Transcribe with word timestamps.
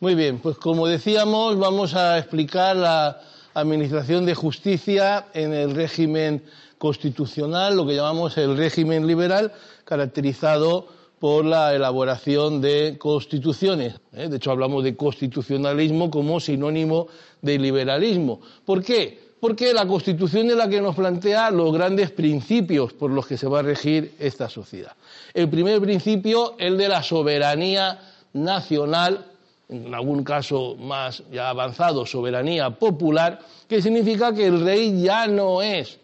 Muy 0.00 0.14
bien, 0.14 0.38
pues 0.38 0.56
como 0.58 0.86
decíamos, 0.86 1.58
vamos 1.58 1.94
a 1.94 2.18
explicar 2.18 2.76
la 2.76 3.20
administración 3.52 4.26
de 4.26 4.34
justicia 4.34 5.26
en 5.34 5.52
el 5.52 5.74
régimen 5.74 6.44
constitucional, 6.78 7.76
lo 7.76 7.84
que 7.84 7.96
llamamos 7.96 8.38
el 8.38 8.56
régimen 8.56 9.08
liberal, 9.08 9.52
caracterizado 9.84 10.86
por 11.18 11.44
la 11.44 11.74
elaboración 11.74 12.60
de 12.60 12.96
constituciones. 12.96 13.94
¿eh? 14.12 14.28
De 14.28 14.36
hecho, 14.36 14.52
hablamos 14.52 14.84
de 14.84 14.94
constitucionalismo 14.94 16.10
como 16.10 16.38
sinónimo 16.38 17.08
de 17.42 17.58
liberalismo. 17.58 18.40
¿Por 18.64 18.84
qué? 18.84 19.27
Porque 19.40 19.72
la 19.72 19.86
Constitución 19.86 20.50
es 20.50 20.56
la 20.56 20.68
que 20.68 20.80
nos 20.80 20.96
plantea 20.96 21.50
los 21.50 21.72
grandes 21.72 22.10
principios 22.10 22.92
por 22.92 23.10
los 23.10 23.26
que 23.26 23.38
se 23.38 23.46
va 23.46 23.60
a 23.60 23.62
regir 23.62 24.14
esta 24.18 24.48
sociedad. 24.48 24.92
El 25.32 25.48
primer 25.48 25.80
principio, 25.80 26.56
el 26.58 26.76
de 26.76 26.88
la 26.88 27.02
soberanía 27.02 28.00
nacional, 28.32 29.26
en 29.68 29.94
algún 29.94 30.24
caso 30.24 30.74
más 30.76 31.22
ya 31.30 31.50
avanzado, 31.50 32.04
soberanía 32.04 32.70
popular, 32.70 33.38
que 33.68 33.80
significa 33.80 34.34
que 34.34 34.46
el 34.46 34.64
rey 34.64 35.00
ya 35.00 35.26
no 35.28 35.62
es 35.62 35.98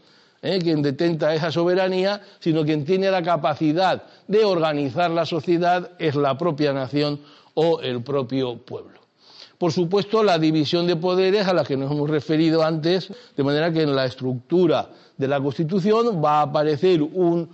¿eh? 0.45 0.59
quien 0.63 0.83
detenta 0.83 1.35
esa 1.35 1.51
soberanía, 1.51 2.21
sino 2.39 2.65
quien 2.65 2.85
tiene 2.85 3.11
la 3.11 3.23
capacidad 3.23 4.05
de 4.29 4.45
organizar 4.45 5.11
la 5.11 5.27
sociedad 5.27 5.91
es 5.99 6.15
la 6.15 6.39
propia 6.39 6.73
nación 6.73 7.21
o 7.55 7.81
el 7.81 8.03
propio 8.03 8.59
pueblo. 8.59 9.04
Por 9.65 9.73
supuesto, 9.73 10.23
la 10.23 10.39
división 10.39 10.87
de 10.87 10.95
poderes 10.95 11.47
a 11.49 11.55
la 11.55 11.65
que 11.65 11.75
nos 11.75 11.91
hemos 11.91 12.11
referido 12.11 12.63
antes, 12.63 13.11
de 13.35 13.43
manera 13.43 13.73
que 13.73 13.81
en 13.81 13.97
la 13.97 14.05
estructura 14.05 14.91
de 15.17 15.27
la 15.27 15.41
Constitución 15.41 16.23
va 16.23 16.41
a 16.41 16.43
aparecer 16.43 17.01
un 17.01 17.49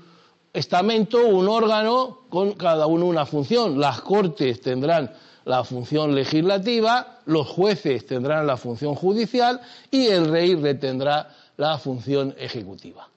estamento, 0.53 1.25
un 1.25 1.49
órgano, 1.49 2.23
con 2.29 2.55
cada 2.55 2.89
uno 2.89 3.07
una 3.07 3.27
función. 3.27 3.79
Las 3.79 4.01
Cortes 4.01 4.61
tendrán 4.61 5.13
la 5.45 5.63
función 5.63 6.13
legislativa, 6.13 7.21
los 7.27 7.47
jueces 7.47 8.05
tendrán 8.07 8.45
la 8.45 8.57
función 8.57 8.97
judicial 8.97 9.61
y 9.89 10.09
el 10.09 10.27
rey 10.27 10.57
retendrá 10.57 11.29
la 11.59 11.79
función 11.79 12.35
ejecutiva. 12.41 13.09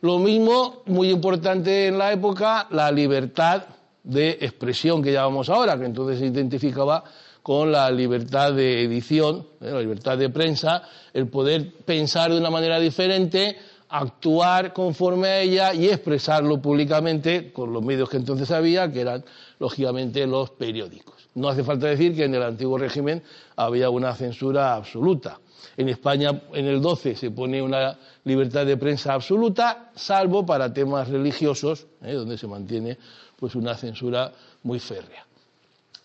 Lo 0.00 0.18
mismo, 0.18 0.82
muy 0.86 1.10
importante 1.10 1.86
en 1.86 1.96
la 1.96 2.12
época, 2.12 2.66
la 2.70 2.90
libertad 2.90 3.62
de 4.02 4.30
expresión 4.40 5.00
que 5.00 5.12
llamamos 5.12 5.48
ahora, 5.48 5.78
que 5.78 5.84
entonces 5.84 6.18
se 6.18 6.26
identificaba 6.26 7.04
con 7.42 7.72
la 7.72 7.90
libertad 7.90 8.52
de 8.52 8.82
edición, 8.82 9.46
¿eh? 9.60 9.70
la 9.70 9.80
libertad 9.80 10.16
de 10.16 10.30
prensa, 10.30 10.82
el 11.12 11.28
poder 11.28 11.72
pensar 11.84 12.30
de 12.30 12.38
una 12.38 12.50
manera 12.50 12.78
diferente, 12.78 13.56
actuar 13.88 14.72
conforme 14.72 15.28
a 15.28 15.40
ella 15.40 15.74
y 15.74 15.88
expresarlo 15.88 16.62
públicamente 16.62 17.52
con 17.52 17.72
los 17.72 17.84
medios 17.84 18.08
que 18.08 18.16
entonces 18.16 18.50
había, 18.50 18.90
que 18.90 19.00
eran 19.00 19.24
lógicamente 19.58 20.26
los 20.26 20.50
periódicos. 20.50 21.28
No 21.34 21.48
hace 21.48 21.64
falta 21.64 21.88
decir 21.88 22.14
que 22.14 22.24
en 22.24 22.34
el 22.34 22.42
antiguo 22.42 22.78
régimen 22.78 23.22
había 23.56 23.90
una 23.90 24.14
censura 24.14 24.74
absoluta. 24.74 25.38
En 25.76 25.88
España, 25.88 26.42
en 26.52 26.66
el 26.66 26.80
12, 26.80 27.16
se 27.16 27.30
pone 27.30 27.60
una 27.60 27.98
libertad 28.24 28.66
de 28.66 28.76
prensa 28.76 29.14
absoluta, 29.14 29.90
salvo 29.94 30.44
para 30.44 30.72
temas 30.72 31.08
religiosos, 31.08 31.86
¿eh? 32.02 32.12
donde 32.12 32.36
se 32.36 32.46
mantiene 32.46 32.98
pues, 33.38 33.54
una 33.54 33.74
censura 33.76 34.32
muy 34.62 34.78
férrea. 34.78 35.26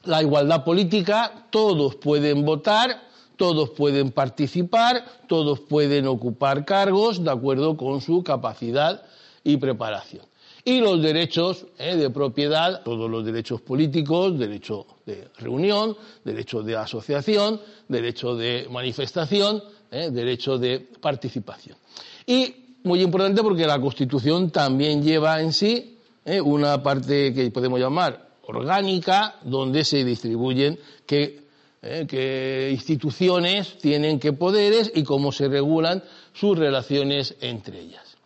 La 0.07 0.21
igualdad 0.21 0.63
política, 0.63 1.47
todos 1.49 1.95
pueden 1.95 2.45
votar, 2.45 3.03
todos 3.35 3.71
pueden 3.71 4.11
participar, 4.11 5.03
todos 5.27 5.59
pueden 5.59 6.07
ocupar 6.07 6.63
cargos 6.63 7.23
de 7.23 7.29
acuerdo 7.29 7.75
con 7.75 7.99
su 7.99 8.23
capacidad 8.23 9.03
y 9.43 9.57
preparación 9.57 10.25
y 10.67 10.81
los 10.81 11.01
derechos 11.01 11.65
eh, 11.77 11.95
de 11.95 12.09
propiedad, 12.09 12.83
todos 12.83 13.09
los 13.09 13.23
derechos 13.23 13.61
políticos, 13.61 14.37
derecho 14.37 14.85
de 15.05 15.29
reunión, 15.37 15.95
derecho 16.25 16.61
de 16.61 16.75
asociación, 16.75 17.61
derecho 17.87 18.35
de 18.35 18.67
manifestación, 18.69 19.63
eh, 19.89 20.09
derecho 20.11 20.57
de 20.57 20.79
participación. 20.99 21.77
Y 22.25 22.53
muy 22.83 23.01
importante 23.01 23.41
porque 23.43 23.65
la 23.65 23.79
Constitución 23.79 24.51
también 24.51 25.01
lleva 25.01 25.41
en 25.41 25.53
sí 25.53 25.99
eh, 26.25 26.41
una 26.41 26.83
parte 26.83 27.33
que 27.33 27.49
podemos 27.49 27.79
llamar 27.79 28.26
orgánica, 28.47 29.35
donde 29.43 29.83
se 29.83 30.03
distribuyen 30.03 30.79
qué, 31.05 31.43
qué 31.81 32.69
instituciones 32.71 33.77
tienen 33.77 34.19
qué 34.19 34.33
poderes 34.33 34.91
y 34.95 35.03
cómo 35.03 35.31
se 35.31 35.47
regulan 35.47 36.03
sus 36.33 36.57
relaciones 36.57 37.35
entre 37.41 37.79
ellas. 37.79 38.17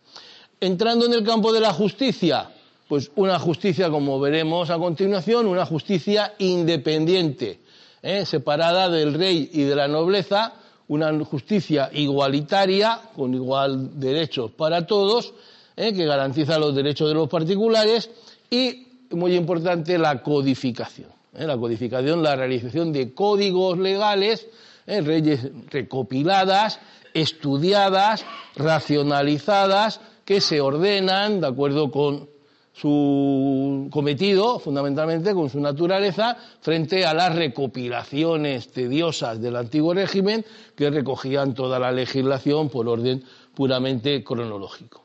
Entrando 0.60 1.06
en 1.06 1.12
el 1.12 1.24
campo 1.24 1.52
de 1.52 1.60
la 1.60 1.72
justicia, 1.72 2.50
pues 2.88 3.10
una 3.16 3.38
justicia, 3.38 3.90
como 3.90 4.20
veremos 4.20 4.70
a 4.70 4.78
continuación, 4.78 5.46
una 5.46 5.66
justicia 5.66 6.34
independiente, 6.38 7.60
¿eh? 8.02 8.26
separada 8.26 8.88
del 8.90 9.14
rey 9.14 9.50
y 9.52 9.62
de 9.62 9.74
la 9.74 9.88
nobleza, 9.88 10.52
una 10.88 11.12
justicia 11.24 11.88
igualitaria, 11.92 13.00
con 13.16 13.32
igual 13.32 13.98
derechos 13.98 14.50
para 14.50 14.86
todos, 14.86 15.32
¿eh? 15.74 15.94
que 15.94 16.04
garantiza 16.04 16.58
los 16.58 16.74
derechos 16.74 17.08
de 17.08 17.14
los 17.14 17.28
particulares 17.28 18.10
y, 18.50 18.88
muy 19.12 19.34
importante, 19.34 19.98
la 19.98 20.22
codificación. 20.22 21.10
¿eh? 21.34 21.46
La 21.46 21.56
codificación, 21.56 22.22
la 22.22 22.36
realización 22.36 22.92
de 22.92 23.14
códigos 23.14 23.78
legales, 23.78 24.46
leyes 24.86 25.48
recopiladas, 25.70 26.80
estudiadas, 27.14 28.24
racionalizadas, 28.56 30.00
que 30.24 30.40
se 30.40 30.60
ordenan 30.60 31.40
de 31.40 31.46
acuerdo 31.46 31.90
con 31.90 32.28
su 32.72 33.88
cometido, 33.90 34.58
fundamentalmente 34.58 35.34
con 35.34 35.50
su 35.50 35.60
naturaleza, 35.60 36.36
frente 36.60 37.04
a 37.04 37.12
las 37.12 37.34
recopilaciones 37.34 38.68
tediosas 38.72 39.40
del 39.40 39.56
antiguo 39.56 39.92
régimen 39.92 40.44
que 40.74 40.90
recogían 40.90 41.54
toda 41.54 41.78
la 41.78 41.92
legislación 41.92 42.70
por 42.70 42.88
orden 42.88 43.22
puramente 43.54 44.24
cronológico. 44.24 45.04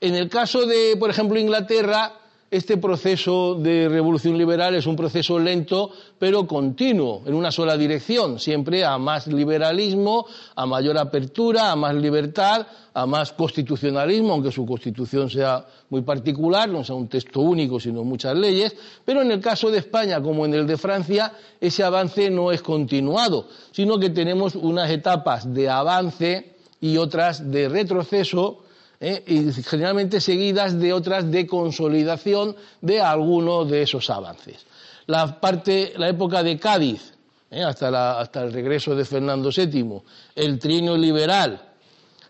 En 0.00 0.14
el 0.14 0.28
caso 0.28 0.66
de, 0.66 0.96
por 0.98 1.10
ejemplo, 1.10 1.38
Inglaterra, 1.38 2.12
este 2.52 2.76
proceso 2.76 3.54
de 3.54 3.88
revolución 3.88 4.36
liberal 4.36 4.74
es 4.74 4.86
un 4.86 4.94
proceso 4.94 5.38
lento 5.38 5.90
pero 6.18 6.46
continuo, 6.46 7.22
en 7.24 7.32
una 7.32 7.50
sola 7.50 7.78
dirección, 7.78 8.38
siempre 8.38 8.84
a 8.84 8.98
más 8.98 9.26
liberalismo, 9.26 10.26
a 10.54 10.66
mayor 10.66 10.98
apertura, 10.98 11.72
a 11.72 11.76
más 11.76 11.94
libertad, 11.94 12.66
a 12.92 13.06
más 13.06 13.32
constitucionalismo, 13.32 14.34
aunque 14.34 14.52
su 14.52 14.66
constitución 14.66 15.30
sea 15.30 15.64
muy 15.88 16.02
particular, 16.02 16.68
no 16.68 16.84
sea 16.84 16.94
un 16.94 17.08
texto 17.08 17.40
único, 17.40 17.80
sino 17.80 18.04
muchas 18.04 18.36
leyes. 18.36 18.76
Pero 19.02 19.22
en 19.22 19.30
el 19.30 19.40
caso 19.40 19.70
de 19.70 19.78
España, 19.78 20.22
como 20.22 20.44
en 20.44 20.52
el 20.52 20.66
de 20.66 20.76
Francia, 20.76 21.32
ese 21.58 21.82
avance 21.82 22.30
no 22.30 22.52
es 22.52 22.60
continuado, 22.60 23.48
sino 23.70 23.98
que 23.98 24.10
tenemos 24.10 24.56
unas 24.56 24.90
etapas 24.90 25.52
de 25.54 25.70
avance 25.70 26.56
y 26.82 26.98
otras 26.98 27.50
de 27.50 27.70
retroceso 27.70 28.62
¿eh? 29.02 29.22
y 29.26 29.52
generalmente 29.64 30.20
seguidas 30.20 30.78
de 30.78 30.92
otras 30.92 31.30
de 31.30 31.46
consolidación 31.46 32.56
de 32.80 33.02
algunos 33.02 33.68
de 33.68 33.82
esos 33.82 34.08
avances. 34.08 34.64
La, 35.06 35.40
parte, 35.40 35.92
la 35.96 36.08
época 36.08 36.42
de 36.42 36.58
Cádiz, 36.58 37.12
¿eh? 37.50 37.62
hasta, 37.62 38.20
hasta, 38.20 38.44
el 38.44 38.52
regreso 38.52 38.94
de 38.94 39.04
Fernando 39.04 39.50
VII, 39.54 40.00
el 40.36 40.58
trienio 40.60 40.96
liberal, 40.96 41.60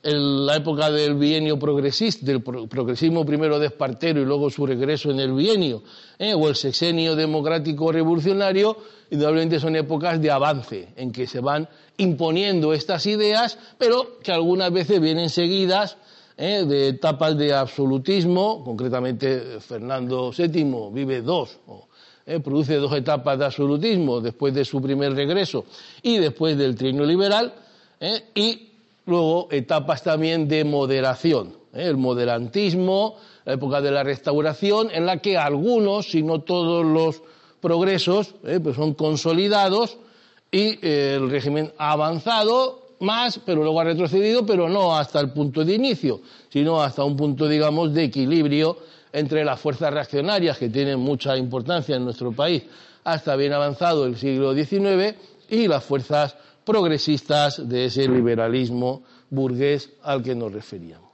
la 0.05 0.57
época 0.57 0.91
del 0.91 1.15
bienio 1.15 1.59
progresista, 1.59 2.27
del 2.27 2.43
progresismo 2.43 3.25
primero 3.25 3.61
de 3.61 3.67
Espartero 3.67 4.21
y 4.21 4.25
luego 4.25 4.51
su 4.51 4.67
regreso 4.67 5.11
en 5.11 5.21
el 5.21 5.33
bienio, 5.33 5.83
¿eh? 6.19 6.35
o 6.35 6.49
el 6.49 6.57
sexenio 6.57 7.15
democrático 7.15 7.93
revolucionario, 7.93 8.79
indudablemente 9.11 9.61
son 9.61 9.77
épocas 9.77 10.21
de 10.21 10.31
avance, 10.31 10.89
en 10.97 11.13
que 11.13 11.27
se 11.27 11.41
van 11.41 11.69
imponiendo 11.99 12.73
estas 12.73 13.05
ideas, 13.07 13.59
pero 13.79 14.19
que 14.23 14.33
algunas 14.33 14.73
veces 14.73 15.01
vienen 15.01 15.29
seguidas 15.29 15.99
¿eh? 16.37 16.65
de 16.65 16.89
etapas 16.89 17.37
de 17.37 17.53
absolutismo, 17.55 18.63
concretamente 18.65 19.61
Fernando 19.61 20.33
VII 20.37 20.91
vive 20.93 21.23
dos, 21.23 21.59
¿eh? 22.27 22.41
produce 22.41 22.77
dos 22.77 22.93
etapas 22.95 23.39
de 23.39 23.45
absolutismo 23.45 24.21
después 24.21 24.55
de 24.55 24.65
su 24.65 24.81
primer 24.81 25.15
regreso 25.15 25.65
y 26.03 26.19
después 26.19 26.57
del 26.57 26.75
trienio 26.75 27.05
liberal, 27.05 27.55
¿eh? 28.01 28.25
y 28.35 28.71
luego 29.07 29.49
etapas 29.51 30.03
también 30.03 30.49
de 30.49 30.65
moderación, 30.65 31.57
el 31.73 31.97
moderantismo, 31.97 33.17
la 33.45 33.55
época 33.55 33.81
de 33.81 33.91
la 33.91 34.03
restauración, 34.03 34.91
en 34.93 35.07
la 35.07 35.19
que 35.19 35.37
algunos, 35.37 36.11
si 36.11 36.23
no 36.23 36.41
todos 36.43 36.85
los 36.85 37.23
progresos, 37.61 38.35
eh, 38.45 38.61
pues 38.63 38.77
son 38.77 38.95
consolidados 38.95 39.99
y 40.51 40.79
eh, 40.83 41.15
el 41.17 41.31
régimen 41.31 41.73
ha 41.79 41.93
avanzado 41.93 42.82
más, 43.03 43.41
pero 43.45 43.63
luego 43.63 43.81
ha 43.81 43.85
retrocedido, 43.85 44.47
pero 44.47 44.69
no 44.69 44.97
hasta 44.97 45.21
el 45.21 45.31
punto 45.31 45.65
de 45.65 45.75
inicio, 45.75 46.21
sino 46.49 46.83
hasta 46.83 47.05
un 47.05 47.17
punto, 47.17 47.49
digamos, 47.49 47.93
de 47.93 48.05
equilibrio 48.05 48.79
entre 49.13 49.45
las 49.45 49.61
fuerzas 49.61 49.93
reaccionarias, 49.93 50.57
que 50.57 50.71
tienen 50.71 50.99
mucha 50.99 51.37
importancia 51.37 51.97
en 51.97 52.05
nuestro 52.05 52.33
país, 52.33 52.63
hasta 53.05 53.37
bien 53.37 53.53
avanzado 53.53 54.07
el 54.07 54.17
siglo 54.17 54.55
XIX, 54.55 55.15
y 55.51 55.69
las 55.69 55.85
fuerzas 55.85 56.35
progresistas 56.65 57.69
de 57.69 57.87
ese 57.87 58.09
liberalismo 58.09 59.03
burgués 59.29 59.91
al 60.03 60.23
que 60.23 60.35
nos 60.35 60.53
referíamos. 60.53 61.11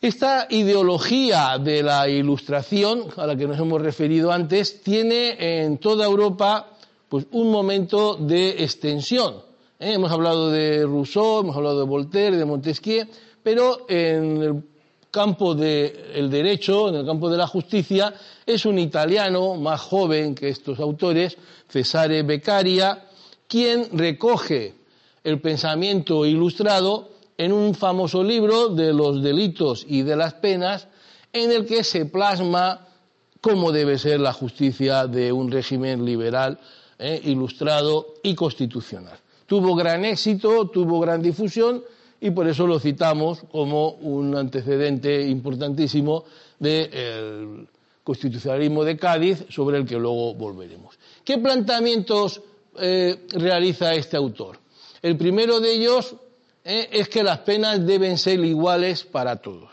Esta 0.00 0.46
ideología 0.50 1.56
de 1.58 1.82
la 1.82 2.06
ilustración, 2.08 3.06
a 3.16 3.26
la 3.26 3.36
que 3.36 3.46
nos 3.46 3.58
hemos 3.58 3.80
referido 3.80 4.30
antes, 4.30 4.82
tiene 4.82 5.62
en 5.64 5.78
toda 5.78 6.04
Europa 6.04 6.76
pues, 7.08 7.26
un 7.30 7.50
momento 7.50 8.16
de 8.16 8.50
extensión. 8.62 9.53
¿Eh? 9.84 9.92
Hemos 9.92 10.10
hablado 10.10 10.50
de 10.50 10.84
Rousseau, 10.84 11.40
hemos 11.40 11.56
hablado 11.56 11.80
de 11.80 11.84
Voltaire, 11.84 12.36
de 12.36 12.44
Montesquieu, 12.44 13.06
pero 13.42 13.86
en 13.88 14.42
el 14.42 14.62
campo 15.10 15.54
del 15.54 16.30
derecho, 16.30 16.88
en 16.88 16.96
el 16.96 17.06
campo 17.06 17.30
de 17.30 17.36
la 17.36 17.46
justicia, 17.46 18.12
es 18.46 18.64
un 18.66 18.78
italiano 18.78 19.54
más 19.54 19.80
joven 19.80 20.34
que 20.34 20.48
estos 20.48 20.80
autores, 20.80 21.36
Cesare 21.68 22.22
Beccaria, 22.22 23.04
quien 23.46 23.86
recoge 23.92 24.74
el 25.22 25.40
pensamiento 25.40 26.26
ilustrado 26.26 27.10
en 27.36 27.52
un 27.52 27.74
famoso 27.74 28.24
libro 28.24 28.68
de 28.68 28.92
los 28.92 29.22
delitos 29.22 29.84
y 29.88 30.02
de 30.02 30.16
las 30.16 30.34
penas, 30.34 30.88
en 31.32 31.52
el 31.52 31.66
que 31.66 31.84
se 31.84 32.06
plasma 32.06 32.88
cómo 33.40 33.72
debe 33.72 33.98
ser 33.98 34.20
la 34.20 34.32
justicia 34.32 35.06
de 35.06 35.32
un 35.32 35.50
régimen 35.50 36.04
liberal, 36.04 36.58
eh, 36.98 37.20
ilustrado 37.24 38.14
y 38.22 38.34
constitucional. 38.34 39.18
Tuvo 39.46 39.74
gran 39.74 40.04
éxito, 40.04 40.68
tuvo 40.68 41.00
gran 41.00 41.22
difusión 41.22 41.82
y 42.20 42.30
por 42.30 42.48
eso 42.48 42.66
lo 42.66 42.78
citamos 42.78 43.40
como 43.50 43.90
un 43.90 44.34
antecedente 44.36 45.26
importantísimo 45.28 46.24
del 46.58 47.68
constitucionalismo 48.02 48.84
de 48.84 48.96
Cádiz, 48.96 49.44
sobre 49.48 49.78
el 49.78 49.86
que 49.86 49.98
luego 49.98 50.34
volveremos. 50.34 50.98
¿Qué 51.24 51.38
planteamientos 51.38 52.40
eh, 52.78 53.26
realiza 53.32 53.94
este 53.94 54.16
autor? 54.16 54.58
El 55.02 55.16
primero 55.16 55.60
de 55.60 55.74
ellos 55.74 56.14
eh, 56.64 56.88
es 56.92 57.08
que 57.08 57.22
las 57.22 57.40
penas 57.40 57.86
deben 57.86 58.16
ser 58.16 58.40
iguales 58.40 59.04
para 59.04 59.36
todos. 59.36 59.70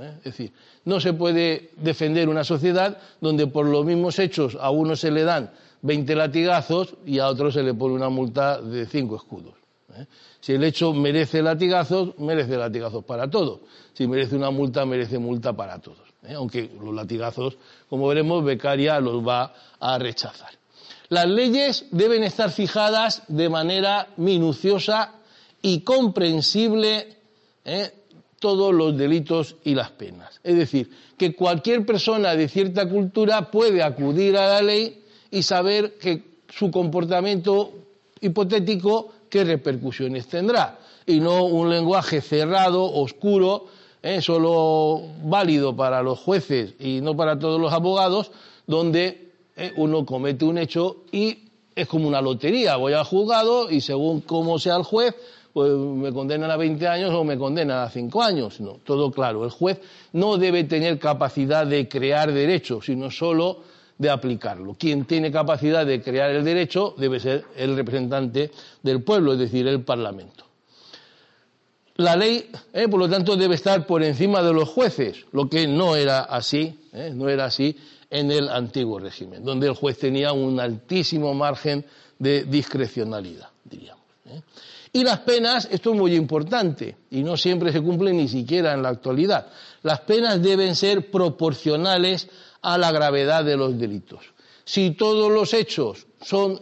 ¿eh? 0.00 0.14
Es 0.18 0.24
decir, 0.24 0.52
no 0.86 1.00
se 1.00 1.12
puede 1.12 1.70
defender 1.76 2.28
una 2.28 2.44
sociedad 2.44 2.96
donde 3.20 3.46
por 3.46 3.66
los 3.66 3.84
mismos 3.84 4.18
hechos 4.18 4.56
a 4.58 4.70
uno 4.70 4.96
se 4.96 5.10
le 5.10 5.24
dan 5.24 5.50
20 5.82 6.14
latigazos 6.14 6.94
y 7.06 7.18
a 7.18 7.28
otro 7.28 7.50
se 7.50 7.62
le 7.62 7.74
pone 7.74 7.94
una 7.94 8.08
multa 8.08 8.60
de 8.60 8.86
5 8.86 9.16
escudos. 9.16 9.54
Si 10.40 10.52
el 10.52 10.64
hecho 10.64 10.92
merece 10.92 11.42
latigazos, 11.42 12.18
merece 12.18 12.56
latigazos 12.56 13.04
para 13.04 13.30
todos. 13.30 13.60
Si 13.92 14.06
merece 14.06 14.36
una 14.36 14.50
multa, 14.50 14.86
merece 14.86 15.18
multa 15.18 15.52
para 15.52 15.78
todos. 15.78 16.08
Aunque 16.34 16.70
los 16.80 16.94
latigazos, 16.94 17.56
como 17.88 18.08
veremos, 18.08 18.44
Becaria 18.44 19.00
los 19.00 19.26
va 19.26 19.52
a 19.78 19.98
rechazar. 19.98 20.50
Las 21.08 21.26
leyes 21.26 21.86
deben 21.90 22.22
estar 22.22 22.50
fijadas 22.50 23.22
de 23.26 23.48
manera 23.48 24.08
minuciosa 24.16 25.14
y 25.60 25.80
comprensible 25.80 27.16
¿eh? 27.64 27.92
todos 28.38 28.72
los 28.72 28.96
delitos 28.96 29.56
y 29.64 29.74
las 29.74 29.90
penas. 29.90 30.40
Es 30.44 30.56
decir, 30.56 30.90
que 31.18 31.34
cualquier 31.34 31.84
persona 31.84 32.34
de 32.36 32.48
cierta 32.48 32.88
cultura 32.88 33.50
puede 33.50 33.82
acudir 33.82 34.36
a 34.36 34.48
la 34.48 34.62
ley 34.62 34.99
y 35.30 35.42
saber 35.42 35.98
que 35.98 36.22
su 36.48 36.70
comportamiento 36.70 37.72
hipotético 38.20 39.12
qué 39.28 39.44
repercusiones 39.44 40.26
tendrá 40.26 40.78
y 41.06 41.20
no 41.20 41.44
un 41.44 41.70
lenguaje 41.70 42.20
cerrado, 42.20 42.84
oscuro, 42.84 43.66
¿eh? 44.02 44.20
solo 44.20 45.02
válido 45.24 45.74
para 45.74 46.02
los 46.02 46.18
jueces 46.18 46.74
y 46.78 47.00
no 47.00 47.16
para 47.16 47.38
todos 47.38 47.60
los 47.60 47.72
abogados, 47.72 48.30
donde 48.66 49.32
¿eh? 49.56 49.72
uno 49.76 50.04
comete 50.04 50.44
un 50.44 50.58
hecho 50.58 50.98
y 51.10 51.38
es 51.74 51.88
como 51.88 52.08
una 52.08 52.20
lotería. 52.20 52.76
Voy 52.76 52.92
al 52.92 53.04
juzgado 53.04 53.70
y 53.70 53.80
según 53.80 54.20
cómo 54.20 54.58
sea 54.58 54.76
el 54.76 54.82
juez, 54.82 55.14
pues 55.52 55.72
me 55.72 56.12
condenan 56.12 56.50
a 56.50 56.56
20 56.56 56.86
años 56.86 57.12
o 57.12 57.24
me 57.24 57.36
condenan 57.36 57.78
a 57.78 57.90
5 57.90 58.22
años. 58.22 58.60
No, 58.60 58.78
todo 58.84 59.10
claro. 59.10 59.44
El 59.44 59.50
juez 59.50 59.80
no 60.12 60.36
debe 60.36 60.64
tener 60.64 60.98
capacidad 60.98 61.66
de 61.66 61.88
crear 61.88 62.32
derecho, 62.32 62.80
sino 62.82 63.10
solo 63.10 63.58
de 64.00 64.08
aplicarlo. 64.08 64.74
Quien 64.78 65.04
tiene 65.04 65.30
capacidad 65.30 65.84
de 65.84 66.00
crear 66.00 66.30
el 66.30 66.42
derecho 66.42 66.94
debe 66.96 67.20
ser 67.20 67.44
el 67.54 67.76
representante 67.76 68.50
del 68.82 69.02
pueblo, 69.02 69.34
es 69.34 69.38
decir, 69.38 69.68
el 69.68 69.82
Parlamento. 69.82 70.46
La 71.96 72.16
ley, 72.16 72.50
¿eh? 72.72 72.88
por 72.88 72.98
lo 72.98 73.10
tanto, 73.10 73.36
debe 73.36 73.56
estar 73.56 73.86
por 73.86 74.02
encima 74.02 74.42
de 74.42 74.54
los 74.54 74.70
jueces, 74.70 75.26
lo 75.32 75.50
que 75.50 75.68
no 75.68 75.96
era 75.96 76.20
así, 76.20 76.80
¿eh? 76.94 77.12
no 77.14 77.28
era 77.28 77.44
así 77.44 77.76
en 78.08 78.30
el 78.30 78.48
antiguo 78.48 78.98
régimen, 78.98 79.44
donde 79.44 79.66
el 79.66 79.74
juez 79.74 79.98
tenía 79.98 80.32
un 80.32 80.58
altísimo 80.58 81.34
margen 81.34 81.84
de 82.18 82.44
discrecionalidad, 82.44 83.48
diríamos. 83.64 84.02
¿eh? 84.30 84.40
Y 84.94 85.04
las 85.04 85.18
penas, 85.20 85.68
esto 85.70 85.92
es 85.92 85.98
muy 85.98 86.14
importante, 86.14 86.96
y 87.10 87.22
no 87.22 87.36
siempre 87.36 87.70
se 87.70 87.82
cumple 87.82 88.14
ni 88.14 88.28
siquiera 88.28 88.72
en 88.72 88.82
la 88.82 88.88
actualidad. 88.88 89.48
Las 89.82 90.00
penas 90.00 90.42
deben 90.42 90.74
ser 90.74 91.10
proporcionales 91.10 92.28
a 92.62 92.78
la 92.78 92.92
gravedad 92.92 93.44
de 93.44 93.56
los 93.56 93.78
delitos. 93.78 94.24
Si 94.64 94.92
todos 94.92 95.30
los 95.30 95.54
hechos 95.54 96.06
son 96.20 96.60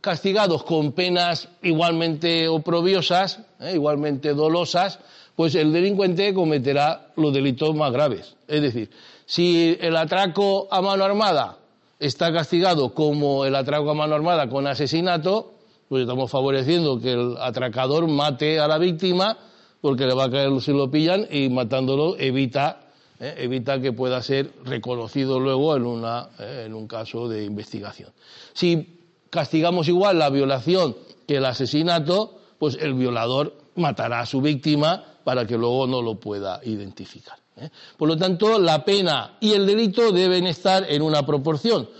castigados 0.00 0.64
con 0.64 0.92
penas 0.92 1.48
igualmente 1.62 2.48
oprobiosas, 2.48 3.40
¿eh? 3.60 3.72
igualmente 3.74 4.34
dolosas, 4.34 4.98
pues 5.36 5.54
el 5.54 5.72
delincuente 5.72 6.34
cometerá 6.34 7.12
los 7.16 7.32
delitos 7.32 7.74
más 7.74 7.92
graves. 7.92 8.36
Es 8.48 8.62
decir, 8.62 8.90
si 9.26 9.76
el 9.80 9.96
atraco 9.96 10.68
a 10.70 10.80
mano 10.82 11.04
armada 11.04 11.58
está 11.98 12.32
castigado 12.32 12.94
como 12.94 13.44
el 13.44 13.54
atraco 13.54 13.90
a 13.90 13.94
mano 13.94 14.14
armada 14.14 14.48
con 14.48 14.66
asesinato, 14.66 15.52
pues 15.88 16.02
estamos 16.02 16.30
favoreciendo 16.30 17.00
que 17.00 17.12
el 17.12 17.36
atracador 17.38 18.06
mate 18.06 18.58
a 18.58 18.68
la 18.68 18.78
víctima 18.78 19.36
porque 19.80 20.06
le 20.06 20.14
va 20.14 20.24
a 20.24 20.30
caer 20.30 20.60
si 20.60 20.72
lo 20.72 20.90
pillan 20.90 21.26
y 21.30 21.48
matándolo 21.48 22.16
evita, 22.18 22.80
eh, 23.20 23.34
evita 23.36 23.78
que 23.82 23.92
pueda 23.92 24.22
ser 24.22 24.50
reconocido 24.64 25.38
luego 25.38 25.76
en, 25.76 25.84
una, 25.84 26.30
eh, 26.38 26.64
en 26.64 26.74
un 26.74 26.86
caso 26.86 27.28
de 27.28 27.44
investigación. 27.44 28.10
Si 28.54 28.98
castigamos 29.28 29.88
igual 29.88 30.18
la 30.18 30.30
violación 30.30 30.96
que 31.28 31.36
el 31.36 31.44
asesinato, 31.44 32.38
pues 32.58 32.78
el 32.80 32.94
violador 32.94 33.54
matará 33.74 34.20
a 34.20 34.26
su 34.26 34.40
víctima 34.40 35.04
para 35.22 35.46
que 35.46 35.58
luego 35.58 35.86
no 35.86 36.00
lo 36.00 36.14
pueda 36.14 36.60
identificar. 36.64 37.36
¿eh? 37.58 37.68
Por 37.98 38.08
lo 38.08 38.16
tanto, 38.16 38.58
la 38.58 38.86
pena 38.86 39.36
y 39.38 39.52
el 39.52 39.66
delito 39.66 40.12
deben 40.12 40.46
estar 40.46 40.90
en 40.90 41.02
una 41.02 41.26
proporción, 41.26 41.90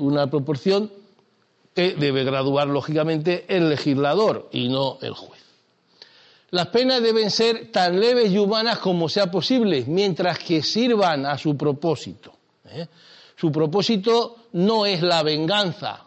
una 0.00 0.26
proporción 0.28 0.90
que 1.72 1.94
debe 1.94 2.24
graduar 2.24 2.66
lógicamente 2.66 3.46
el 3.48 3.70
legislador 3.70 4.48
y 4.52 4.68
no 4.68 4.98
el 5.00 5.14
juez. 5.14 5.40
Las 6.52 6.66
penas 6.66 7.02
deben 7.02 7.30
ser 7.30 7.72
tan 7.72 7.98
leves 7.98 8.30
y 8.30 8.36
humanas 8.36 8.78
como 8.78 9.08
sea 9.08 9.30
posible, 9.30 9.84
mientras 9.86 10.38
que 10.38 10.62
sirvan 10.62 11.24
a 11.24 11.38
su 11.38 11.56
propósito. 11.56 12.30
¿eh? 12.66 12.86
Su 13.36 13.50
propósito 13.50 14.36
no 14.52 14.84
es 14.84 15.00
la 15.00 15.22
venganza, 15.22 16.04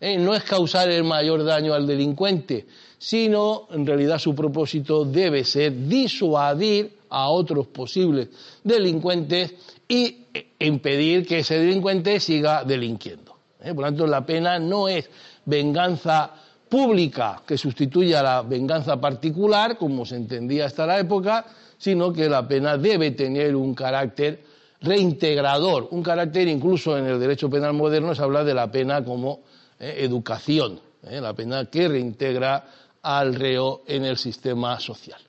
no 0.00 0.34
es 0.36 0.44
causar 0.44 0.88
el 0.88 1.02
mayor 1.02 1.42
daño 1.42 1.74
al 1.74 1.84
delincuente, 1.84 2.66
sino 2.96 3.66
en 3.72 3.84
realidad 3.84 4.20
su 4.20 4.36
propósito 4.36 5.04
debe 5.04 5.42
ser 5.42 5.88
disuadir 5.88 6.96
a 7.08 7.28
otros 7.30 7.66
posibles 7.66 8.28
delincuentes 8.62 9.52
y 9.88 10.26
impedir 10.60 11.26
que 11.26 11.40
ese 11.40 11.58
delincuente 11.58 12.20
siga 12.20 12.62
delinquiendo. 12.62 13.36
¿eh? 13.60 13.74
Por 13.74 13.82
lo 13.82 13.88
tanto, 13.88 14.06
la 14.06 14.24
pena 14.24 14.60
no 14.60 14.86
es 14.86 15.10
venganza 15.44 16.34
pública 16.68 17.42
que 17.46 17.56
sustituya 17.56 18.20
a 18.20 18.22
la 18.22 18.42
venganza 18.42 19.00
particular, 19.00 19.76
como 19.78 20.04
se 20.04 20.16
entendía 20.16 20.66
hasta 20.66 20.86
la 20.86 20.98
época, 20.98 21.46
sino 21.78 22.12
que 22.12 22.28
la 22.28 22.46
pena 22.46 22.76
debe 22.76 23.12
tener 23.12 23.54
un 23.56 23.74
carácter 23.74 24.42
reintegrador, 24.80 25.88
un 25.90 26.02
carácter 26.02 26.48
incluso 26.48 26.96
en 26.96 27.06
el 27.06 27.18
derecho 27.18 27.50
penal 27.50 27.72
moderno 27.72 28.14
se 28.14 28.22
habla 28.22 28.44
de 28.44 28.54
la 28.54 28.70
pena 28.70 29.04
como 29.04 29.40
eh, 29.78 29.96
educación, 29.98 30.80
¿eh? 31.02 31.20
la 31.20 31.34
pena 31.34 31.64
que 31.66 31.88
reintegra 31.88 32.64
al 33.02 33.34
reo 33.34 33.82
en 33.86 34.04
el 34.04 34.18
sistema 34.18 34.78
social. 34.78 35.20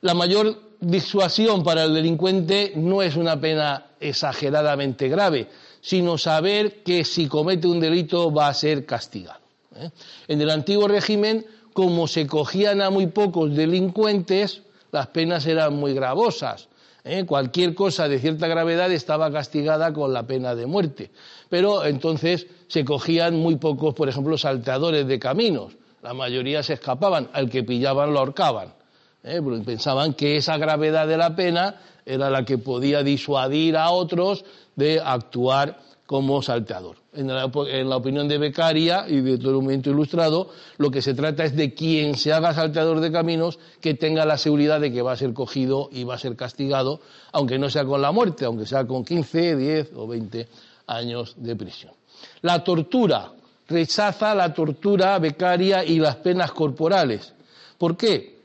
La 0.00 0.14
mayor 0.14 0.72
disuasión 0.80 1.62
para 1.62 1.84
el 1.84 1.94
delincuente 1.94 2.72
no 2.74 3.02
es 3.02 3.16
una 3.16 3.40
pena 3.40 3.86
exageradamente 4.00 5.08
grave, 5.08 5.48
sino 5.80 6.18
saber 6.18 6.82
que 6.82 7.04
si 7.04 7.28
comete 7.28 7.68
un 7.68 7.80
delito 7.80 8.32
va 8.32 8.48
a 8.48 8.54
ser 8.54 8.84
castigado. 8.84 9.41
¿Eh? 9.76 9.90
En 10.28 10.40
el 10.40 10.50
antiguo 10.50 10.88
régimen, 10.88 11.46
como 11.72 12.06
se 12.08 12.26
cogían 12.26 12.80
a 12.82 12.90
muy 12.90 13.06
pocos 13.06 13.54
delincuentes, 13.54 14.62
las 14.90 15.08
penas 15.08 15.46
eran 15.46 15.74
muy 15.74 15.94
gravosas. 15.94 16.68
¿eh? 17.04 17.24
Cualquier 17.24 17.74
cosa 17.74 18.08
de 18.08 18.18
cierta 18.18 18.46
gravedad 18.46 18.90
estaba 18.92 19.30
castigada 19.32 19.92
con 19.92 20.12
la 20.12 20.26
pena 20.26 20.54
de 20.54 20.66
muerte. 20.66 21.10
Pero 21.48 21.84
entonces 21.84 22.46
se 22.68 22.84
cogían 22.84 23.36
muy 23.36 23.56
pocos, 23.56 23.94
por 23.94 24.08
ejemplo, 24.08 24.36
salteadores 24.38 25.06
de 25.06 25.18
caminos. 25.18 25.76
La 26.02 26.14
mayoría 26.14 26.62
se 26.62 26.74
escapaban, 26.74 27.30
al 27.32 27.48
que 27.48 27.62
pillaban 27.62 28.12
lo 28.12 28.20
ahorcaban. 28.20 28.74
¿eh? 29.22 29.40
pensaban 29.64 30.14
que 30.14 30.36
esa 30.36 30.56
gravedad 30.58 31.06
de 31.06 31.16
la 31.16 31.34
pena 31.34 31.76
era 32.04 32.30
la 32.30 32.44
que 32.44 32.58
podía 32.58 33.02
disuadir 33.02 33.76
a 33.76 33.90
otros 33.90 34.44
de 34.74 35.00
actuar 35.00 35.78
como 36.12 36.42
salteador. 36.42 36.96
En 37.14 37.28
la, 37.28 37.96
opinión 37.96 38.28
de 38.28 38.36
Becaria 38.36 39.06
y 39.08 39.22
de 39.22 39.38
todo 39.38 39.52
el 39.52 39.56
movimiento 39.62 39.88
ilustrado, 39.88 40.50
lo 40.76 40.90
que 40.90 41.00
se 41.00 41.14
trata 41.14 41.42
es 41.42 41.56
de 41.56 41.72
quien 41.72 42.18
se 42.18 42.34
haga 42.34 42.52
salteador 42.52 43.00
de 43.00 43.10
caminos 43.10 43.58
que 43.80 43.94
tenga 43.94 44.26
la 44.26 44.36
seguridad 44.36 44.78
de 44.78 44.92
que 44.92 45.00
va 45.00 45.12
a 45.12 45.16
ser 45.16 45.32
cogido 45.32 45.88
y 45.90 46.04
va 46.04 46.16
a 46.16 46.18
ser 46.18 46.36
castigado, 46.36 47.00
aunque 47.32 47.58
no 47.58 47.70
sea 47.70 47.86
con 47.86 48.02
la 48.02 48.12
muerte, 48.12 48.44
aunque 48.44 48.66
sea 48.66 48.86
con 48.86 49.06
15, 49.06 49.56
10 49.56 49.92
o 49.96 50.06
20 50.06 50.48
años 50.88 51.34
de 51.38 51.56
prisión. 51.56 51.94
La 52.42 52.62
tortura. 52.62 53.32
Rechaza 53.66 54.34
la 54.34 54.52
tortura 54.52 55.18
becaria 55.18 55.82
y 55.82 55.98
las 55.98 56.16
penas 56.16 56.52
corporales. 56.52 57.32
¿Por 57.78 57.96
qué? 57.96 58.41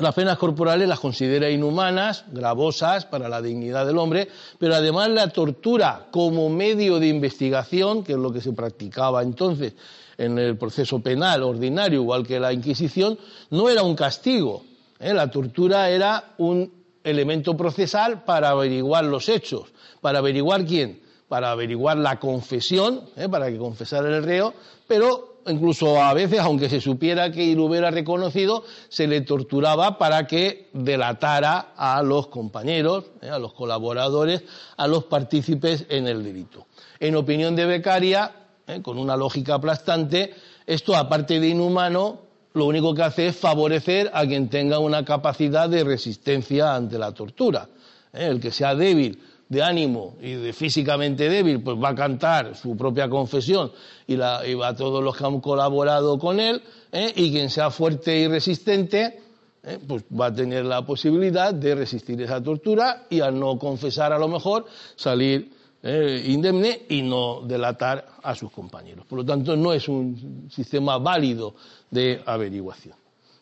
Las 0.00 0.14
penas 0.14 0.38
corporales 0.38 0.88
las 0.88 0.98
considera 0.98 1.48
inhumanas, 1.48 2.24
gravosas 2.32 3.06
para 3.06 3.28
la 3.28 3.40
dignidad 3.40 3.86
del 3.86 3.98
hombre, 3.98 4.28
pero 4.58 4.74
además 4.74 5.08
la 5.10 5.28
tortura 5.28 6.08
como 6.10 6.50
medio 6.50 6.98
de 6.98 7.06
investigación, 7.06 8.02
que 8.02 8.12
es 8.12 8.18
lo 8.18 8.32
que 8.32 8.40
se 8.40 8.52
practicaba 8.52 9.22
entonces 9.22 9.74
en 10.18 10.36
el 10.38 10.56
proceso 10.56 10.98
penal 11.00 11.44
ordinario, 11.44 12.00
igual 12.00 12.26
que 12.26 12.40
la 12.40 12.52
Inquisición, 12.52 13.18
no 13.50 13.68
era 13.68 13.84
un 13.84 13.94
castigo. 13.94 14.64
¿eh? 14.98 15.14
La 15.14 15.30
tortura 15.30 15.88
era 15.88 16.34
un 16.38 16.72
elemento 17.04 17.56
procesal 17.56 18.24
para 18.24 18.50
averiguar 18.50 19.04
los 19.04 19.28
hechos, 19.28 19.72
para 20.00 20.18
averiguar 20.18 20.64
quién, 20.64 21.02
para 21.28 21.52
averiguar 21.52 21.98
la 21.98 22.18
confesión, 22.18 23.02
¿eh? 23.16 23.28
para 23.28 23.48
que 23.48 23.58
confesara 23.58 24.08
el 24.08 24.24
reo, 24.24 24.54
pero 24.88 25.33
incluso 25.46 26.02
a 26.02 26.14
veces, 26.14 26.40
aunque 26.40 26.68
se 26.68 26.80
supiera 26.80 27.30
que 27.30 27.54
lo 27.54 27.64
hubiera 27.64 27.90
reconocido, 27.90 28.64
se 28.88 29.06
le 29.06 29.20
torturaba 29.20 29.98
para 29.98 30.26
que 30.26 30.68
delatara 30.72 31.72
a 31.76 32.02
los 32.02 32.28
compañeros, 32.28 33.04
eh, 33.22 33.28
a 33.28 33.38
los 33.38 33.52
colaboradores, 33.52 34.42
a 34.76 34.86
los 34.86 35.04
partícipes 35.04 35.86
en 35.88 36.06
el 36.06 36.22
delito. 36.22 36.66
En 37.00 37.16
opinión 37.16 37.56
de 37.56 37.66
Becaria, 37.66 38.32
eh, 38.66 38.80
con 38.82 38.98
una 38.98 39.16
lógica 39.16 39.54
aplastante, 39.54 40.34
esto, 40.66 40.96
aparte 40.96 41.40
de 41.40 41.48
inhumano, 41.48 42.20
lo 42.54 42.66
único 42.66 42.94
que 42.94 43.02
hace 43.02 43.26
es 43.26 43.36
favorecer 43.36 44.10
a 44.14 44.26
quien 44.26 44.48
tenga 44.48 44.78
una 44.78 45.04
capacidad 45.04 45.68
de 45.68 45.84
resistencia 45.84 46.74
ante 46.74 46.98
la 46.98 47.12
tortura. 47.12 47.68
Eh, 48.12 48.26
el 48.28 48.40
que 48.40 48.50
sea 48.50 48.74
débil 48.74 49.20
de 49.48 49.62
ánimo 49.62 50.16
y 50.20 50.32
de 50.32 50.52
físicamente 50.52 51.28
débil, 51.28 51.62
pues 51.62 51.76
va 51.76 51.90
a 51.90 51.94
cantar 51.94 52.56
su 52.56 52.76
propia 52.76 53.08
confesión 53.08 53.72
y, 54.06 54.16
la, 54.16 54.42
va 54.60 54.68
a 54.68 54.76
todos 54.76 55.02
los 55.02 55.16
que 55.16 55.24
han 55.24 55.40
colaborado 55.40 56.18
con 56.18 56.40
él, 56.40 56.62
¿eh? 56.92 57.12
y 57.14 57.30
quien 57.30 57.50
sea 57.50 57.70
fuerte 57.70 58.16
y 58.16 58.28
resistente, 58.28 59.20
¿eh? 59.62 59.78
pues 59.86 60.04
va 60.18 60.26
a 60.26 60.34
tener 60.34 60.64
la 60.64 60.84
posibilidad 60.84 61.52
de 61.52 61.74
resistir 61.74 62.20
esa 62.22 62.42
tortura 62.42 63.06
y 63.10 63.20
al 63.20 63.38
no 63.38 63.58
confesar 63.58 64.12
a 64.12 64.18
lo 64.18 64.28
mejor 64.28 64.66
salir 64.96 65.50
¿eh? 65.82 66.24
indemne 66.26 66.82
y 66.88 67.02
no 67.02 67.42
delatar 67.42 68.06
a 68.22 68.34
sus 68.34 68.50
compañeros. 68.50 69.06
Por 69.06 69.18
lo 69.18 69.24
tanto, 69.24 69.56
no 69.56 69.72
es 69.72 69.88
un 69.88 70.48
sistema 70.50 70.98
válido 70.98 71.54
de 71.90 72.22
averiguación. 72.24 72.96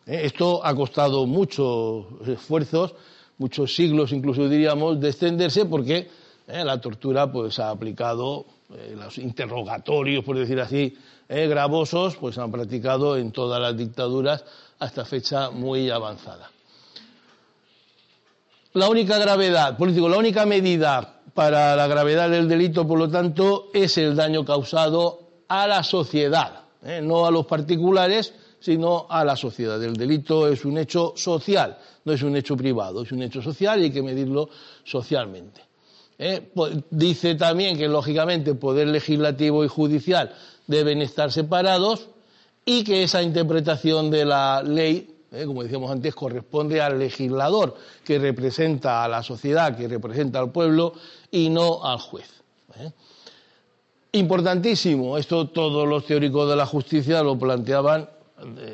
Esto 0.05 0.65
ha 0.65 0.75
costado 0.75 1.27
muchos 1.27 2.07
esfuerzos 2.27 2.95
muchos 3.39 3.75
siglos, 3.75 4.13
incluso 4.13 4.49
diríamos, 4.49 5.01
de 5.01 5.09
extenderse 5.09 5.65
porque 5.65 6.09
eh, 6.47 6.65
la 6.65 6.81
tortura 6.81 7.31
pues 7.31 7.59
ha 7.59 7.71
aplicado 7.71 8.47
eh, 8.75 8.95
los 8.99 9.19
interrogatorios, 9.19 10.25
por 10.25 10.37
decir 10.37 10.61
así, 10.61 10.97
eh, 11.29 11.47
gravosos, 11.47 12.17
pues 12.17 12.39
han 12.39 12.51
practicado 12.51 13.17
en 13.17 13.33
todas 13.33 13.61
las 13.61 13.77
dictaduras 13.77 14.45
hasta 14.79 15.05
fecha 15.05 15.51
muy 15.51 15.91
avanzada. 15.91 16.51
La 18.75 18.89
única 18.89 19.19
gravedad, 19.19 19.77
político, 19.77 20.09
la 20.09 20.17
única 20.17 20.47
medida 20.47 21.21
para 21.35 21.77
la 21.77 21.87
gravedad 21.87 22.31
del 22.31 22.49
delito, 22.49 22.87
por 22.87 22.99
lo 22.99 23.09
tanto, 23.09 23.71
es 23.75 23.99
el 23.99 24.17
daño 24.17 24.45
causado 24.45 25.21
a 25.49 25.67
la 25.67 25.83
sociedad, 25.83 26.63
no 27.03 27.27
a 27.27 27.31
los 27.31 27.47
particulares, 27.47 28.35
sino 28.63 29.07
a 29.09 29.25
la 29.25 29.37
sociedad. 29.37 29.83
El 29.83 29.97
delito 29.97 30.47
es 30.49 30.65
un 30.65 30.79
hecho 30.79 31.15
social, 31.17 31.77
no 32.05 32.13
es 32.13 32.23
un 32.23 32.37
hecho 32.37 32.57
privado, 32.57 33.03
es 33.03 33.13
un 33.13 33.23
hecho 33.23 33.43
social 33.43 33.81
y 33.81 33.85
hay 33.85 33.91
que 33.91 34.03
medirlo 34.03 34.49
socialmente. 34.85 35.61
¿Eh? 36.19 36.53
Dice 36.91 37.35
también 37.35 37.77
que, 37.77 37.89
lógicamente, 37.89 38.55
poder 38.55 38.87
legislativo 38.89 39.65
y 39.65 39.69
judicial 39.69 40.33
deben 40.67 41.03
estar 41.03 41.33
separados 41.33 42.09
y 42.65 42.85
que 42.85 43.03
esa 43.03 43.21
interpretación 43.21 44.11
de 44.11 44.25
la 44.25 44.63
ley, 44.63 45.13
¿eh? 45.33 45.45
como 45.45 45.65
decíamos 45.65 45.91
antes, 45.91 46.15
corresponde 46.15 46.81
al 46.81 47.01
legislador, 47.01 47.75
que 48.05 48.21
representa 48.21 49.03
a 49.03 49.09
la 49.09 49.25
sociedad, 49.25 49.77
que 49.77 49.89
representa 49.89 50.39
al 50.39 50.53
pueblo 50.53 50.95
y 51.33 51.51
no 51.51 51.85
al 51.85 51.99
juez. 51.99 52.31
¿eh? 52.77 52.93
Importantísimo, 54.13 55.19
esto 55.19 55.49
todos 55.49 55.89
los 55.89 56.07
teóricos 56.07 56.49
de 56.49 56.55
la 56.55 56.67
justicia 56.67 57.23
lo 57.25 57.37
planteaban 57.37 58.09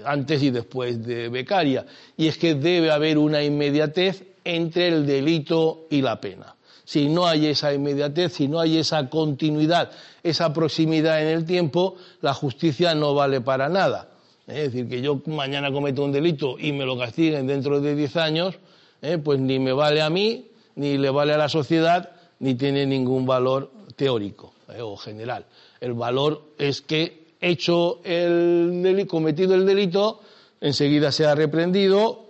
antes 0.04 0.42
y 0.42 0.50
después 0.50 1.04
de 1.04 1.28
becaria, 1.28 1.86
y 2.16 2.28
es 2.28 2.38
que 2.38 2.54
debe 2.54 2.90
haber 2.90 3.18
una 3.18 3.42
inmediatez 3.42 4.24
entre 4.44 4.88
el 4.88 5.06
delito 5.06 5.86
y 5.90 6.02
la 6.02 6.20
pena. 6.20 6.54
Si 6.84 7.08
no 7.08 7.26
hay 7.26 7.46
esa 7.46 7.74
inmediatez, 7.74 8.32
si 8.32 8.48
no 8.48 8.60
hay 8.60 8.78
esa 8.78 9.10
continuidad, 9.10 9.90
esa 10.22 10.54
proximidad 10.54 11.20
en 11.20 11.28
el 11.28 11.44
tiempo, 11.44 11.96
la 12.22 12.32
justicia 12.32 12.94
no 12.94 13.14
vale 13.14 13.42
para 13.42 13.68
nada. 13.68 14.08
Es 14.46 14.72
decir, 14.72 14.88
que 14.88 15.02
yo 15.02 15.20
mañana 15.26 15.70
cometo 15.70 16.02
un 16.02 16.12
delito 16.12 16.58
y 16.58 16.72
me 16.72 16.86
lo 16.86 16.96
castiguen 16.96 17.46
dentro 17.46 17.82
de 17.82 17.94
diez 17.94 18.16
años, 18.16 18.58
¿eh? 19.02 19.18
pues 19.18 19.38
ni 19.38 19.58
me 19.58 19.72
vale 19.74 20.00
a 20.00 20.08
mí, 20.08 20.46
ni 20.76 20.96
le 20.96 21.10
vale 21.10 21.34
a 21.34 21.36
la 21.36 21.50
sociedad, 21.50 22.12
ni 22.38 22.54
tiene 22.54 22.86
ningún 22.86 23.26
valor 23.26 23.70
teórico 23.96 24.54
¿eh? 24.74 24.80
o 24.80 24.96
general. 24.96 25.44
El 25.80 25.92
valor 25.92 26.54
es 26.56 26.80
que 26.80 27.27
hecho 27.40 28.00
el 28.04 28.82
delito, 28.82 29.10
cometido 29.10 29.54
el 29.54 29.66
delito, 29.66 30.20
enseguida 30.60 31.12
sea 31.12 31.34
reprendido, 31.34 32.26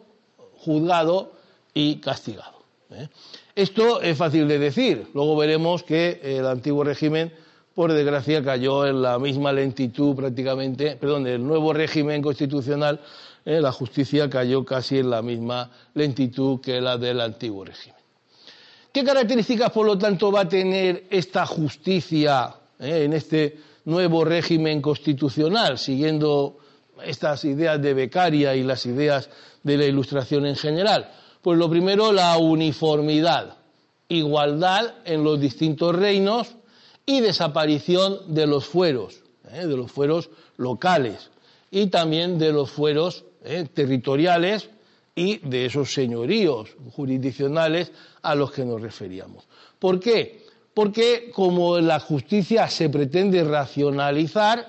juzgado 0.58 1.32
y 1.74 1.96
castigado. 1.96 2.58
¿eh? 2.90 3.08
Esto 3.54 4.00
es 4.00 4.16
fácil 4.16 4.46
de 4.46 4.58
decir. 4.58 5.08
Luego 5.14 5.36
veremos 5.36 5.82
que 5.82 6.20
el 6.22 6.46
antiguo 6.46 6.84
régimen, 6.84 7.32
por 7.74 7.92
desgracia, 7.92 8.42
cayó 8.42 8.86
en 8.86 9.02
la 9.02 9.18
misma 9.18 9.52
lentitud 9.52 10.14
prácticamente, 10.14 10.96
perdón, 10.96 11.26
el 11.26 11.44
nuevo 11.44 11.72
régimen 11.72 12.22
constitucional, 12.22 13.00
¿eh? 13.44 13.60
la 13.60 13.72
justicia 13.72 14.28
cayó 14.28 14.64
casi 14.64 14.98
en 14.98 15.10
la 15.10 15.22
misma 15.22 15.70
lentitud 15.94 16.60
que 16.60 16.80
la 16.80 16.98
del 16.98 17.20
antiguo 17.20 17.64
régimen. 17.64 17.98
¿Qué 18.92 19.04
características, 19.04 19.70
por 19.70 19.86
lo 19.86 19.98
tanto, 19.98 20.32
va 20.32 20.42
a 20.42 20.48
tener 20.48 21.04
esta 21.10 21.46
justicia 21.46 22.54
¿eh? 22.78 23.04
en 23.04 23.12
este 23.12 23.58
nuevo 23.88 24.22
régimen 24.22 24.82
constitucional, 24.82 25.78
siguiendo 25.78 26.58
estas 27.02 27.44
ideas 27.44 27.80
de 27.80 27.94
Becaria 27.94 28.54
y 28.54 28.62
las 28.62 28.84
ideas 28.84 29.30
de 29.62 29.78
la 29.78 29.86
Ilustración 29.86 30.44
en 30.44 30.56
general? 30.56 31.10
Pues 31.40 31.58
lo 31.58 31.70
primero, 31.70 32.12
la 32.12 32.36
uniformidad, 32.36 33.56
igualdad 34.08 34.94
en 35.06 35.24
los 35.24 35.40
distintos 35.40 35.96
reinos 35.96 36.54
y 37.06 37.20
desaparición 37.20 38.34
de 38.34 38.46
los 38.46 38.66
fueros, 38.66 39.22
¿eh? 39.50 39.66
de 39.66 39.76
los 39.76 39.90
fueros 39.90 40.28
locales 40.58 41.30
y 41.70 41.86
también 41.86 42.38
de 42.38 42.52
los 42.52 42.70
fueros 42.70 43.24
¿eh? 43.42 43.66
territoriales 43.72 44.68
y 45.14 45.38
de 45.38 45.64
esos 45.64 45.94
señoríos 45.94 46.68
jurisdiccionales 46.92 47.90
a 48.20 48.34
los 48.34 48.52
que 48.52 48.66
nos 48.66 48.82
referíamos. 48.82 49.44
¿Por 49.78 49.98
qué? 49.98 50.44
Porque 50.78 51.32
como 51.34 51.80
la 51.80 51.98
justicia 51.98 52.68
se 52.68 52.88
pretende 52.88 53.42
racionalizar, 53.42 54.64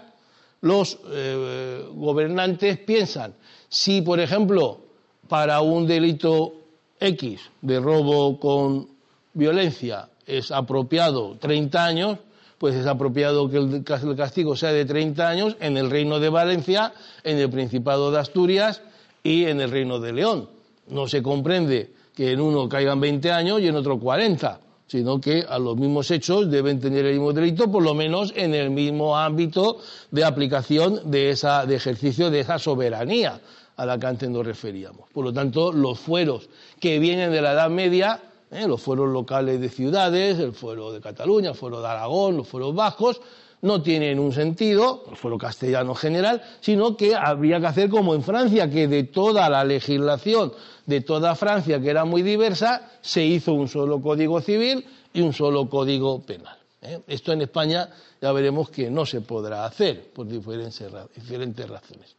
los 0.61 0.97
eh, 1.11 1.85
gobernantes 1.93 2.79
piensan, 2.79 3.35
si 3.69 4.01
por 4.01 4.19
ejemplo 4.19 4.79
para 5.27 5.61
un 5.61 5.85
delito 5.85 6.53
X 6.99 7.41
de 7.61 7.79
robo 7.79 8.39
con 8.39 8.87
violencia 9.35 10.09
es 10.25 10.49
apropiado 10.49 11.37
30 11.37 11.85
años, 11.85 12.17
pues 12.57 12.73
es 12.73 12.87
apropiado 12.87 13.47
que 13.47 13.57
el 13.57 13.83
castigo 13.83 14.55
sea 14.55 14.71
de 14.71 14.85
30 14.85 15.29
años 15.29 15.57
en 15.59 15.77
el 15.77 15.91
Reino 15.91 16.19
de 16.19 16.29
Valencia, 16.29 16.91
en 17.23 17.37
el 17.37 17.51
Principado 17.51 18.09
de 18.09 18.17
Asturias 18.17 18.81
y 19.21 19.45
en 19.45 19.61
el 19.61 19.69
Reino 19.69 19.99
de 19.99 20.11
León. 20.11 20.49
No 20.87 21.07
se 21.07 21.21
comprende 21.21 21.93
que 22.15 22.31
en 22.31 22.41
uno 22.41 22.67
caigan 22.67 22.99
20 22.99 23.31
años 23.31 23.61
y 23.61 23.67
en 23.67 23.75
otro 23.75 23.99
40 23.99 24.61
sino 24.89 25.21
que 25.21 25.45
a 25.47 25.59
los 25.59 25.77
mismos 25.77 26.09
hechos 26.09 26.49
deben 26.49 26.79
tener 26.79 27.05
el 27.05 27.13
mismo 27.13 27.31
delito, 27.31 27.71
por 27.71 27.83
lo 27.83 27.93
menos 27.93 28.33
en 28.35 28.55
el 28.55 28.71
mismo 28.71 29.17
ámbito 29.17 29.77
de 30.09 30.25
aplicación 30.25 31.11
de, 31.11 31.29
esa, 31.29 31.65
de 31.65 31.75
ejercicio 31.75 32.31
de 32.31 32.39
esa 32.39 32.57
soberanía 32.57 33.39
a 33.77 33.85
la 33.85 33.97
que 33.97 34.07
antes 34.07 34.29
nos 34.29 34.45
referíamos. 34.45 35.07
Por 35.13 35.23
lo 35.23 35.31
tanto, 35.31 35.71
los 35.71 35.99
fueros 35.99 36.49
que 36.79 36.99
vienen 36.99 37.31
de 37.31 37.41
la 37.41 37.53
Edad 37.53 37.69
Media 37.69 38.19
¿eh? 38.51 38.67
los 38.67 38.81
fueros 38.81 39.09
locales 39.09 39.59
de 39.59 39.69
ciudades, 39.69 40.39
el 40.39 40.53
fuero 40.53 40.91
de 40.91 41.01
Cataluña, 41.01 41.49
el 41.49 41.55
fuero 41.55 41.81
de 41.81 41.87
Aragón, 41.87 42.37
los 42.37 42.47
fueros 42.47 42.73
bajos, 42.75 43.21
no 43.61 43.81
tienen 43.81 44.19
un 44.19 44.31
sentido, 44.31 45.03
el 45.09 45.17
fuero 45.17 45.37
castellano 45.37 45.93
general, 45.93 46.41
sino 46.61 46.95
que 46.95 47.15
habría 47.15 47.59
que 47.59 47.67
hacer 47.67 47.89
como 47.89 48.15
en 48.15 48.23
Francia, 48.23 48.69
que 48.69 48.87
de 48.87 49.03
toda 49.03 49.49
la 49.49 49.63
legislación 49.63 50.53
de 50.85 51.01
toda 51.01 51.35
Francia, 51.35 51.79
que 51.81 51.89
era 51.89 52.05
muy 52.05 52.21
diversa, 52.21 52.89
se 53.01 53.23
hizo 53.25 53.53
un 53.53 53.67
solo 53.67 54.01
código 54.01 54.41
civil 54.41 54.85
y 55.13 55.21
un 55.21 55.33
solo 55.33 55.69
código 55.69 56.21
penal. 56.21 56.57
¿eh? 56.81 56.99
Esto 57.07 57.33
en 57.33 57.41
España 57.41 57.89
ya 58.21 58.31
veremos 58.31 58.69
que 58.69 58.89
no 58.89 59.05
se 59.05 59.21
podrá 59.21 59.65
hacer 59.65 60.11
por 60.13 60.27
diferentes, 60.27 61.69
razones. 61.69 62.15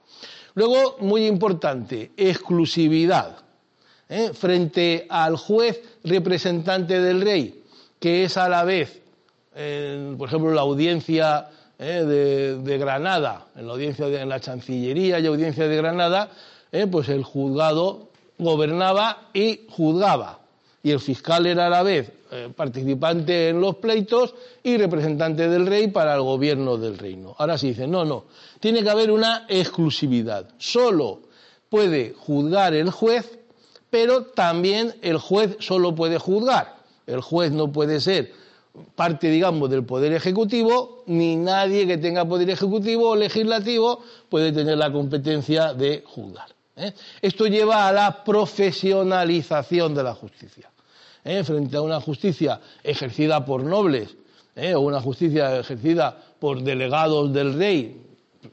Luego, 0.54 0.96
muy 1.00 1.26
importante, 1.26 2.12
exclusividad. 2.16 3.38
¿Eh? 4.10 4.32
Frente 4.34 5.06
al 5.08 5.36
juez 5.36 5.80
representante 6.04 7.00
del 7.00 7.22
rey, 7.22 7.62
que 7.98 8.24
es 8.24 8.36
a 8.36 8.50
la 8.50 8.64
vez, 8.64 9.00
por 9.54 10.28
ejemplo, 10.28 10.52
la 10.52 10.60
audiencia 10.60 11.48
¿eh? 11.78 12.04
de, 12.62 12.78
Granada, 12.78 13.46
en 13.56 13.66
la 13.66 13.72
audiencia 13.72 14.06
de 14.06 14.26
la 14.26 14.40
Chancillería 14.40 15.18
y 15.18 15.26
audiencia 15.26 15.66
de 15.66 15.76
Granada, 15.76 16.28
pues 16.90 17.08
el 17.08 17.24
juzgado 17.24 18.10
gobernaba 18.38 19.28
y 19.32 19.62
juzgaba. 19.70 20.40
Y 20.82 20.90
el 20.90 21.00
fiscal 21.00 21.46
era 21.46 21.66
a 21.66 21.70
la 21.70 21.82
vez 21.82 22.10
eh, 22.32 22.48
participante 22.54 23.48
en 23.48 23.60
los 23.60 23.74
pleitos 23.76 24.34
y 24.62 24.76
representante 24.76 25.48
del 25.48 25.66
rey 25.66 25.88
para 25.88 26.14
el 26.14 26.22
gobierno 26.22 26.76
del 26.76 26.96
reino. 26.96 27.34
Ahora 27.36 27.58
sí 27.58 27.70
dice, 27.70 27.88
no, 27.88 28.04
no, 28.04 28.26
tiene 28.60 28.84
que 28.84 28.90
haber 28.90 29.10
una 29.10 29.46
exclusividad. 29.48 30.48
Solo 30.56 31.22
puede 31.68 32.14
juzgar 32.16 32.74
el 32.74 32.90
juez, 32.90 33.39
pero 33.90 34.24
también 34.24 34.94
el 35.02 35.18
juez 35.18 35.56
solo 35.60 35.94
puede 35.94 36.18
juzgar. 36.18 36.76
El 37.06 37.20
juez 37.20 37.50
no 37.52 37.72
puede 37.72 38.00
ser 38.00 38.32
parte, 38.94 39.28
digamos, 39.28 39.68
del 39.70 39.84
poder 39.84 40.12
ejecutivo, 40.12 41.02
ni 41.06 41.36
nadie 41.36 41.86
que 41.86 41.98
tenga 41.98 42.24
poder 42.24 42.50
ejecutivo 42.50 43.10
o 43.10 43.16
legislativo 43.16 44.00
puede 44.28 44.52
tener 44.52 44.78
la 44.78 44.92
competencia 44.92 45.74
de 45.74 46.04
juzgar. 46.06 46.48
¿eh? 46.76 46.92
Esto 47.20 47.46
lleva 47.46 47.88
a 47.88 47.92
la 47.92 48.24
profesionalización 48.24 49.94
de 49.94 50.02
la 50.02 50.14
justicia. 50.14 50.70
¿eh? 51.24 51.42
Frente 51.44 51.76
a 51.76 51.82
una 51.82 52.00
justicia 52.00 52.60
ejercida 52.82 53.44
por 53.44 53.64
nobles 53.64 54.16
¿eh? 54.54 54.74
o 54.74 54.80
una 54.80 55.00
justicia 55.00 55.58
ejercida 55.58 56.16
por 56.38 56.62
delegados 56.62 57.32
del 57.32 57.54
rey, 57.54 58.00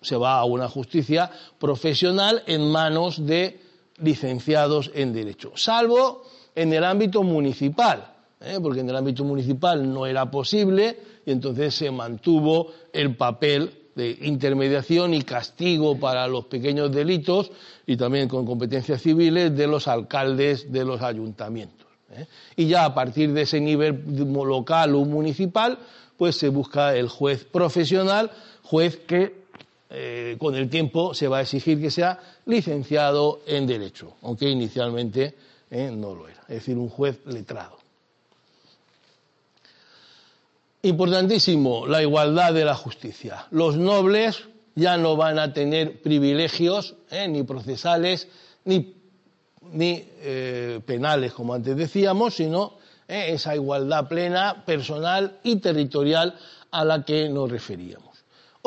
se 0.02 0.18
va 0.18 0.40
a 0.40 0.46
una 0.46 0.68
justicia 0.68 1.32
profesional 1.60 2.44
en 2.46 2.70
manos 2.70 3.26
de 3.26 3.67
licenciados 3.98 4.92
en 4.94 5.14
derecho, 5.14 5.52
salvo 5.56 6.24
en 6.56 6.74
el 6.74 6.84
ámbito 6.84 7.24
municipal, 7.24 8.14
porque 8.62 8.82
en 8.82 8.90
el 8.90 8.96
ámbito 8.96 9.24
municipal 9.24 9.92
no 9.92 10.06
era 10.06 10.30
posible 10.30 11.00
y 11.26 11.32
entonces 11.32 11.76
se 11.76 11.92
mantuvo 11.92 12.72
el 12.94 13.16
papel 13.16 13.72
de 13.98 14.16
intermediación 14.22 15.16
y 15.16 15.24
castigo 15.24 16.00
para 16.00 16.28
los 16.28 16.46
pequeños 16.46 16.92
delitos 16.92 17.52
y 17.88 17.98
también 17.98 18.30
con 18.30 18.46
competencias 18.46 19.02
civiles 19.02 19.58
de 19.58 19.66
los 19.66 19.88
alcaldes 19.88 20.72
de 20.72 20.86
los 20.86 21.02
ayuntamientos. 21.02 21.88
¿eh? 22.12 22.28
Y 22.56 22.68
ya 22.68 22.86
a 22.86 22.94
partir 22.94 23.34
de 23.34 23.42
ese 23.42 23.60
nivel 23.60 24.04
local 24.06 24.94
o 24.94 25.04
municipal, 25.04 25.80
pues 26.16 26.36
se 26.36 26.50
busca 26.50 26.96
el 26.96 27.10
juez 27.10 27.44
profesional, 27.46 28.30
juez 28.62 28.98
que 28.98 29.37
eh, 29.90 30.36
con 30.38 30.54
el 30.56 30.70
tiempo 30.70 31.14
se 31.14 31.30
va 31.30 31.38
a 31.38 31.42
exigir 31.42 31.80
que 31.80 31.90
sea 31.90 32.20
licenciado 32.46 33.40
en 33.46 33.66
Derecho, 33.66 34.16
aunque 34.22 34.50
inicialmente 34.50 35.34
eh, 35.72 35.90
no 35.92 36.14
lo 36.14 36.28
era, 36.28 36.42
es 36.42 36.56
decir, 36.56 36.78
un 36.78 36.90
juez 36.90 37.20
letrado. 37.26 37.78
Importantísimo, 40.82 41.88
la 41.88 42.02
igualdad 42.02 42.54
de 42.54 42.66
la 42.66 42.76
justicia. 42.76 43.48
Los 43.52 43.78
nobles 43.78 44.44
ya 44.76 44.98
no 44.98 45.16
van 45.16 45.40
a 45.40 45.54
tener 45.54 46.02
privilegios, 46.02 46.96
eh, 47.10 47.28
ni 47.30 47.44
procesales, 47.44 48.28
ni, 48.66 48.94
penales, 50.86 51.34
como 51.34 51.54
antes 51.54 51.76
decíamos, 51.76 52.36
sino 52.36 52.78
esa 53.08 53.56
igualdad 53.56 54.08
plena, 54.08 54.66
personal 54.66 55.40
y 55.44 55.58
territorial 55.58 56.36
a 56.72 56.86
la 56.86 57.04
que 57.04 57.28
nos 57.30 57.50
referíamos. 57.50 58.07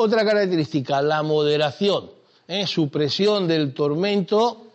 Otra 0.03 0.25
característica, 0.25 0.99
la 1.03 1.21
moderación, 1.21 2.09
supresión 2.65 3.47
del 3.47 3.71
tormento 3.71 4.65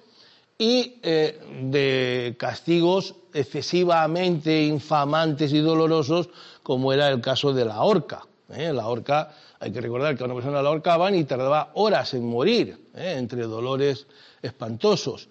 y 0.57 1.01
de 1.03 2.37
castigos 2.39 3.17
excesivamente 3.35 4.63
infamantes 4.63 5.53
y 5.53 5.59
dolorosos 5.59 6.29
como 6.63 6.93
era 6.93 7.09
el 7.09 7.21
caso 7.21 7.53
de 7.53 7.65
la 7.65 7.83
horca. 7.83 8.23
¿eh? 8.55 8.73
La 8.73 8.87
horca, 8.87 9.33
hay 9.59 9.73
que 9.73 9.81
recordar 9.81 10.17
que 10.17 10.23
a 10.23 10.27
una 10.27 10.37
persona 10.37 10.63
la 10.63 10.69
ahorcaban 10.69 11.17
y 11.17 11.25
tardaba 11.25 11.73
horas 11.75 12.15
en 12.15 12.25
morir, 12.25 12.79
¿eh? 12.95 13.17
entre 13.19 13.43
dolores 13.49 14.07
espantosos. 14.41 15.29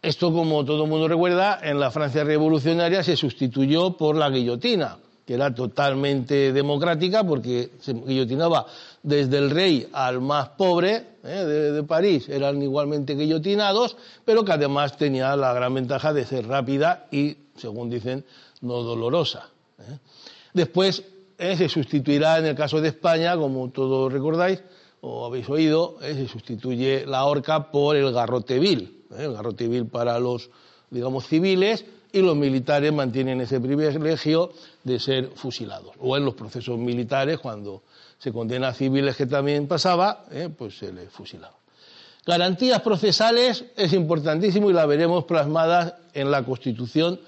Esto, 0.00 0.32
como 0.32 0.64
todo 0.64 0.84
el 0.84 0.88
mundo 0.88 1.08
recuerda, 1.08 1.60
en 1.62 1.78
la 1.78 1.90
Francia 1.90 2.24
revolucionaria 2.24 3.02
se 3.02 3.16
sustituyó 3.16 3.98
por 3.98 4.16
la 4.16 4.30
guillotina, 4.30 4.96
que 5.26 5.34
era 5.34 5.54
totalmente 5.54 6.52
democrática 6.52 7.22
porque 7.22 7.70
se 7.80 7.92
guillotinaba 7.92 8.66
desde 9.02 9.38
el 9.38 9.50
rey 9.50 9.88
al 9.92 10.20
más 10.20 10.50
pobre 10.50 11.06
¿eh? 11.24 11.44
de, 11.44 11.82
París, 11.82 12.28
eran 12.28 12.60
igualmente 12.62 13.14
guillotinados, 13.14 13.96
pero 14.24 14.44
que 14.44 14.52
además 14.52 14.96
tenía 14.96 15.34
la 15.36 15.52
gran 15.52 15.74
ventaja 15.74 16.12
de 16.12 16.26
ser 16.26 16.46
rápida 16.46 17.06
y, 17.10 17.36
según 17.56 17.90
dicen, 17.90 18.24
no 18.60 18.82
dolorosa. 18.82 19.48
Después 20.52 21.04
eh, 21.38 21.56
se 21.56 21.68
sustituirá 21.68 22.38
en 22.38 22.46
el 22.46 22.54
caso 22.54 22.80
de 22.80 22.88
España, 22.88 23.36
como 23.36 23.70
todos 23.70 24.12
recordáis 24.12 24.62
o 25.00 25.24
habéis 25.24 25.48
oído, 25.48 25.96
eh, 26.02 26.14
se 26.14 26.28
sustituye 26.28 27.06
la 27.06 27.24
horca 27.24 27.70
por 27.70 27.96
el 27.96 28.12
garrote 28.12 28.58
vil, 28.58 29.04
eh, 29.12 29.24
el 29.24 29.32
garrote 29.32 29.66
vil 29.66 29.86
para 29.86 30.18
los, 30.18 30.50
digamos, 30.90 31.26
civiles 31.26 31.84
y 32.12 32.20
los 32.20 32.36
militares 32.36 32.92
mantienen 32.92 33.40
ese 33.40 33.60
privilegio 33.60 34.52
de 34.84 34.98
ser 34.98 35.30
fusilados. 35.34 35.94
O 36.00 36.16
en 36.16 36.24
los 36.24 36.34
procesos 36.34 36.78
militares, 36.78 37.38
cuando 37.38 37.82
se 38.20 38.32
condena 38.32 38.68
a 38.68 38.74
civiles 38.74 39.16
que 39.16 39.26
también 39.26 39.66
pasaba, 39.66 40.26
pues 40.56 40.78
se 40.78 40.92
les 40.92 41.10
fusilaba. 41.10 41.54
Garantías 42.26 42.80
procesales 42.82 43.64
es 43.76 43.92
importantísimo 43.92 44.70
y 44.70 44.74
la 44.74 44.86
veremos 44.86 45.24
plasmadas 45.24 45.94
en 46.12 46.30
la 46.30 46.44
Constitución 46.44 47.18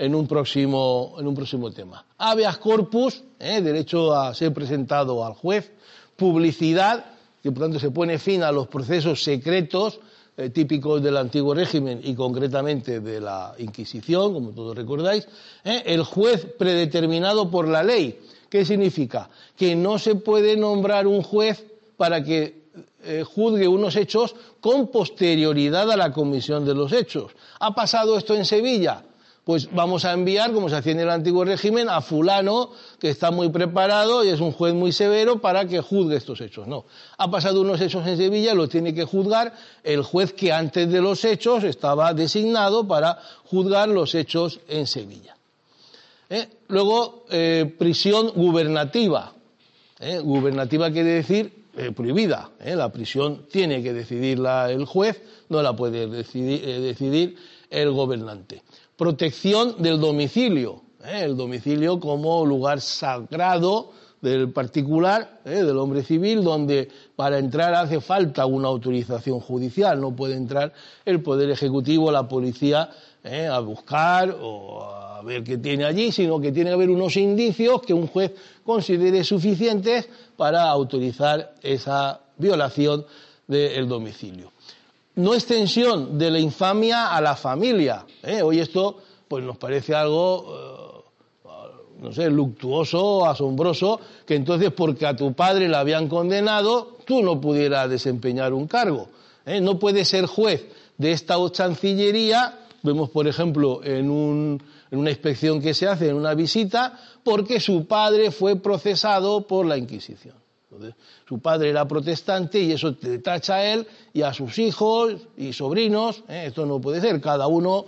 en 0.00 0.14
un 0.14 0.26
próximo, 0.26 1.14
en 1.18 1.26
un 1.26 1.34
próximo 1.34 1.70
tema. 1.70 2.04
Habeas 2.18 2.56
corpus, 2.56 3.22
eh, 3.38 3.60
derecho 3.60 4.14
a 4.14 4.34
ser 4.34 4.52
presentado 4.52 5.24
al 5.24 5.34
juez, 5.34 5.70
publicidad, 6.16 7.04
que 7.42 7.52
por 7.52 7.64
tanto 7.64 7.78
se 7.78 7.90
pone 7.90 8.18
fin 8.18 8.42
a 8.42 8.50
los 8.50 8.66
procesos 8.66 9.22
secretos 9.22 10.00
eh, 10.36 10.48
típicos 10.48 11.02
del 11.02 11.18
antiguo 11.18 11.54
régimen 11.54 12.00
y 12.02 12.14
concretamente 12.14 13.00
de 13.00 13.20
la 13.20 13.54
Inquisición, 13.58 14.32
como 14.32 14.50
todos 14.50 14.74
recordáis, 14.74 15.28
eh, 15.64 15.82
el 15.84 16.02
juez 16.02 16.46
predeterminado 16.58 17.50
por 17.50 17.68
la 17.68 17.82
ley. 17.82 18.18
¿Qué 18.50 18.64
significa? 18.66 19.30
Que 19.56 19.74
no 19.74 19.98
se 19.98 20.16
puede 20.16 20.56
nombrar 20.56 21.06
un 21.06 21.22
juez 21.22 21.64
para 21.96 22.22
que 22.22 22.60
juzgue 23.34 23.66
unos 23.66 23.96
hechos 23.96 24.34
con 24.60 24.88
posterioridad 24.88 25.90
a 25.90 25.96
la 25.96 26.12
comisión 26.12 26.66
de 26.66 26.74
los 26.74 26.92
hechos. 26.92 27.32
¿Ha 27.58 27.74
pasado 27.74 28.18
esto 28.18 28.34
en 28.34 28.44
Sevilla? 28.44 29.04
pues 29.50 29.68
vamos 29.72 30.04
a 30.04 30.12
enviar, 30.12 30.52
como 30.52 30.68
se 30.68 30.76
hacía 30.76 30.92
en 30.92 31.00
el 31.00 31.10
antiguo 31.10 31.44
régimen, 31.44 31.88
a 31.88 32.02
fulano 32.02 32.70
que 33.00 33.10
está 33.10 33.30
muy 33.30 33.48
preparado 33.48 34.22
y 34.22 34.28
es 34.28 34.38
un 34.38 34.52
juez 34.52 34.74
muy 34.74 34.92
severo 34.92 35.40
para 35.40 35.64
que 35.64 35.80
juzgue 35.80 36.16
estos 36.16 36.40
hechos. 36.40 36.68
No, 36.68 36.84
ha 37.18 37.30
pasado 37.30 37.60
unos 37.60 37.80
hechos 37.80 38.06
en 38.06 38.16
Sevilla, 38.16 38.54
lo 38.54 38.68
tiene 38.68 38.94
que 38.94 39.04
juzgar 39.04 39.54
el 39.82 40.02
juez 40.02 40.34
que 40.34 40.52
antes 40.52 40.88
de 40.88 41.00
los 41.00 41.24
hechos 41.24 41.64
estaba 41.64 42.14
designado 42.14 42.86
para 42.86 43.18
juzgar 43.46 43.88
los 43.88 44.14
hechos 44.14 44.60
en 44.68 44.86
Sevilla. 44.86 45.36
¿Eh? 46.30 46.48
Luego, 46.68 47.26
eh, 47.30 47.74
prisión 47.78 48.30
gubernativa. 48.30 49.34
¿Eh? 49.98 50.18
Gubernativa 50.20 50.90
quiere 50.90 51.10
decir 51.10 51.60
prohibida. 51.94 52.50
La 52.64 52.90
prisión 52.90 53.46
tiene 53.50 53.82
que 53.82 53.92
decidirla 53.92 54.70
el 54.70 54.84
juez, 54.84 55.22
no 55.48 55.62
la 55.62 55.74
puede 55.74 56.08
decidir 56.08 57.36
el 57.70 57.90
gobernante 57.92 58.62
protección 59.00 59.76
del 59.78 59.98
domicilio, 59.98 60.82
el 61.02 61.34
domicilio 61.34 61.98
como 61.98 62.44
lugar 62.44 62.82
sagrado 62.82 63.92
del 64.20 64.52
particular, 64.52 65.40
del 65.42 65.78
hombre 65.78 66.02
civil, 66.02 66.44
donde 66.44 66.90
para 67.16 67.38
entrar 67.38 67.72
hace 67.72 68.02
falta 68.02 68.44
una 68.44 68.68
autorización 68.68 69.40
judicial, 69.40 69.98
no 69.98 70.14
puede 70.14 70.34
entrar 70.36 70.74
el 71.06 71.22
Poder 71.22 71.48
Ejecutivo, 71.48 72.12
la 72.12 72.28
policía, 72.28 72.90
a 73.50 73.58
buscar 73.60 74.36
o 74.38 74.99
ver 75.22 75.42
qué 75.44 75.58
tiene 75.58 75.84
allí, 75.84 76.12
sino 76.12 76.40
que 76.40 76.52
tiene 76.52 76.70
que 76.70 76.74
haber 76.74 76.90
unos 76.90 77.16
indicios 77.16 77.82
que 77.82 77.94
un 77.94 78.06
juez 78.06 78.32
considere 78.64 79.24
suficientes 79.24 80.08
para 80.36 80.68
autorizar 80.68 81.54
esa 81.62 82.20
violación 82.36 83.04
del 83.46 83.88
domicilio 83.88 84.52
no 85.16 85.34
extensión 85.34 86.18
de 86.18 86.30
la 86.30 86.38
infamia 86.38 87.14
a 87.14 87.20
la 87.20 87.36
familia. 87.36 88.04
¿eh? 88.22 88.42
Hoy 88.42 88.60
esto 88.60 88.96
pues 89.28 89.44
nos 89.44 89.58
parece 89.58 89.94
algo, 89.94 91.04
eh, 91.44 92.00
no 92.00 92.12
sé, 92.12 92.28
luctuoso, 92.30 93.26
asombroso, 93.26 94.00
que 94.26 94.34
entonces 94.34 94.72
porque 94.72 95.06
a 95.06 95.14
tu 95.14 95.32
padre 95.34 95.68
le 95.68 95.76
habían 95.76 96.08
condenado, 96.08 96.96
tú 97.04 97.22
no 97.22 97.40
pudieras 97.40 97.88
desempeñar 97.88 98.52
un 98.52 98.66
cargo. 98.66 99.08
¿eh? 99.46 99.60
No 99.60 99.78
puedes 99.78 100.08
ser 100.08 100.26
juez 100.26 100.66
de 100.98 101.12
esta 101.12 101.36
chancillería, 101.50 102.58
vemos 102.82 103.10
por 103.10 103.28
ejemplo 103.28 103.84
en, 103.84 104.10
un, 104.10 104.62
en 104.90 104.98
una 104.98 105.10
inspección 105.10 105.60
que 105.60 105.74
se 105.74 105.86
hace, 105.86 106.08
en 106.08 106.16
una 106.16 106.34
visita, 106.34 106.98
porque 107.22 107.60
su 107.60 107.86
padre 107.86 108.30
fue 108.30 108.56
procesado 108.56 109.46
por 109.46 109.66
la 109.66 109.76
Inquisición. 109.76 110.34
su 111.28 111.38
padre 111.40 111.70
era 111.70 111.86
protestante 111.86 112.60
y 112.60 112.72
eso 112.72 112.94
te 112.94 113.18
tacha 113.18 113.56
a 113.56 113.64
él 113.64 113.86
y 114.12 114.22
a 114.22 114.32
sus 114.32 114.58
hijos 114.58 115.14
y 115.36 115.52
sobrinos. 115.52 116.24
¿eh? 116.28 116.44
Esto 116.46 116.66
no 116.66 116.80
puede 116.80 117.00
ser. 117.00 117.20
Cada 117.20 117.46
uno 117.46 117.86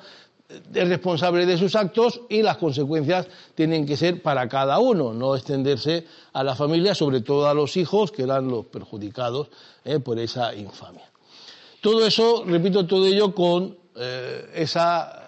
es 0.75 0.89
responsable 0.89 1.47
de 1.47 1.57
sus 1.57 1.75
actos 1.75 2.21
y 2.29 2.43
las 2.43 2.57
consecuencias 2.57 3.27
tienen 3.55 3.87
que 3.87 3.97
ser 3.97 4.23
para 4.23 4.49
cada 4.49 4.79
uno, 4.79 5.13
no 5.13 5.35
extenderse 5.35 6.07
a 6.33 6.45
la 6.45 6.55
familia, 6.55 6.95
sobre 6.95 7.21
todo 7.21 7.49
a 7.49 7.55
los 7.55 7.77
hijos, 7.77 8.13
que 8.13 8.23
eran 8.23 8.49
los 8.49 8.67
perjudicados 8.67 9.49
¿eh? 9.85 9.99
por 9.99 10.19
esa 10.19 10.55
infamia. 10.55 11.11
Todo 11.81 12.07
eso, 12.07 12.45
repito, 12.47 12.87
todo 12.87 13.07
ello 13.07 13.35
con 13.35 13.77
eh, 13.97 14.51
esa 14.55 15.22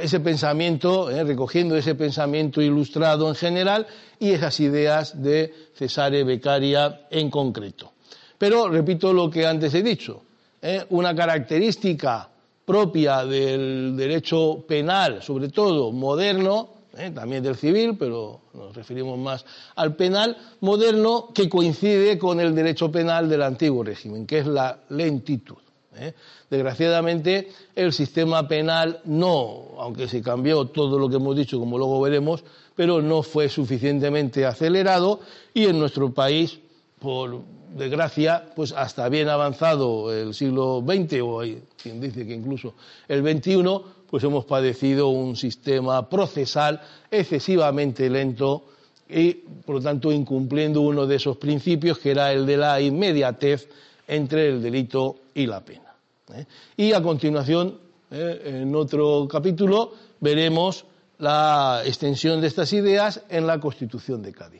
ese 0.00 0.20
pensamiento, 0.20 1.10
eh, 1.10 1.24
recogiendo 1.24 1.76
ese 1.76 1.94
pensamiento 1.94 2.60
ilustrado 2.60 3.28
en 3.28 3.34
general 3.34 3.86
y 4.18 4.30
esas 4.30 4.58
ideas 4.60 5.22
de 5.22 5.52
Cesare 5.74 6.24
Beccaria 6.24 7.06
en 7.10 7.30
concreto. 7.30 7.92
Pero 8.36 8.68
repito 8.68 9.12
lo 9.12 9.28
que 9.30 9.46
antes 9.46 9.74
he 9.74 9.82
dicho, 9.82 10.22
eh, 10.62 10.84
una 10.90 11.14
característica 11.14 12.28
propia 12.64 13.24
del 13.24 13.96
derecho 13.96 14.64
penal, 14.66 15.22
sobre 15.22 15.48
todo 15.48 15.90
moderno, 15.92 16.78
eh, 16.96 17.10
también 17.10 17.42
del 17.42 17.56
civil, 17.56 17.96
pero 17.98 18.40
nos 18.54 18.74
referimos 18.74 19.18
más 19.18 19.44
al 19.76 19.94
penal 19.94 20.36
moderno, 20.60 21.28
que 21.32 21.48
coincide 21.48 22.18
con 22.18 22.40
el 22.40 22.54
derecho 22.54 22.90
penal 22.90 23.28
del 23.28 23.42
antiguo 23.42 23.84
régimen, 23.84 24.26
que 24.26 24.38
es 24.38 24.46
la 24.46 24.80
lentitud. 24.88 25.67
¿Eh? 26.00 26.14
Desgraciadamente, 26.50 27.48
el 27.74 27.92
sistema 27.92 28.46
penal 28.48 29.00
no, 29.04 29.68
aunque 29.78 30.08
se 30.08 30.22
cambió 30.22 30.66
todo 30.66 30.98
lo 30.98 31.08
que 31.08 31.16
hemos 31.16 31.36
dicho, 31.36 31.58
como 31.58 31.78
luego 31.78 32.00
veremos, 32.00 32.44
pero 32.74 33.02
no 33.02 33.22
fue 33.22 33.48
suficientemente 33.48 34.46
acelerado 34.46 35.20
y 35.52 35.66
en 35.66 35.78
nuestro 35.78 36.12
país, 36.12 36.58
por 36.98 37.42
desgracia, 37.76 38.44
pues 38.54 38.72
hasta 38.72 39.08
bien 39.08 39.28
avanzado 39.28 40.12
el 40.12 40.34
siglo 40.34 40.82
XX, 40.86 41.20
o 41.22 41.40
hay 41.40 41.62
quien 41.80 42.00
dice 42.00 42.26
que 42.26 42.34
incluso 42.34 42.74
el 43.08 43.22
XXI, 43.22 43.62
pues 44.08 44.24
hemos 44.24 44.44
padecido 44.44 45.08
un 45.08 45.36
sistema 45.36 46.08
procesal 46.08 46.80
excesivamente 47.10 48.08
lento 48.08 48.64
y, 49.08 49.32
por 49.32 49.76
lo 49.76 49.80
tanto, 49.80 50.12
incumpliendo 50.12 50.80
uno 50.80 51.06
de 51.06 51.16
esos 51.16 51.36
principios, 51.36 51.98
que 51.98 52.10
era 52.10 52.32
el 52.32 52.46
de 52.46 52.56
la 52.56 52.80
inmediatez 52.80 53.68
entre 54.06 54.48
el 54.48 54.62
delito 54.62 55.16
y 55.34 55.46
la 55.46 55.60
pena. 55.60 55.87
¿Eh? 56.34 56.46
Y 56.76 56.92
a 56.92 57.02
continuación, 57.02 57.78
¿eh? 58.10 58.62
en 58.62 58.74
otro 58.74 59.26
capítulo, 59.30 59.92
veremos 60.20 60.84
la 61.18 61.82
extensión 61.84 62.40
de 62.40 62.46
estas 62.46 62.72
ideas 62.72 63.22
en 63.28 63.46
la 63.46 63.58
Constitución 63.60 64.22
de 64.22 64.32
Cádiz. 64.32 64.56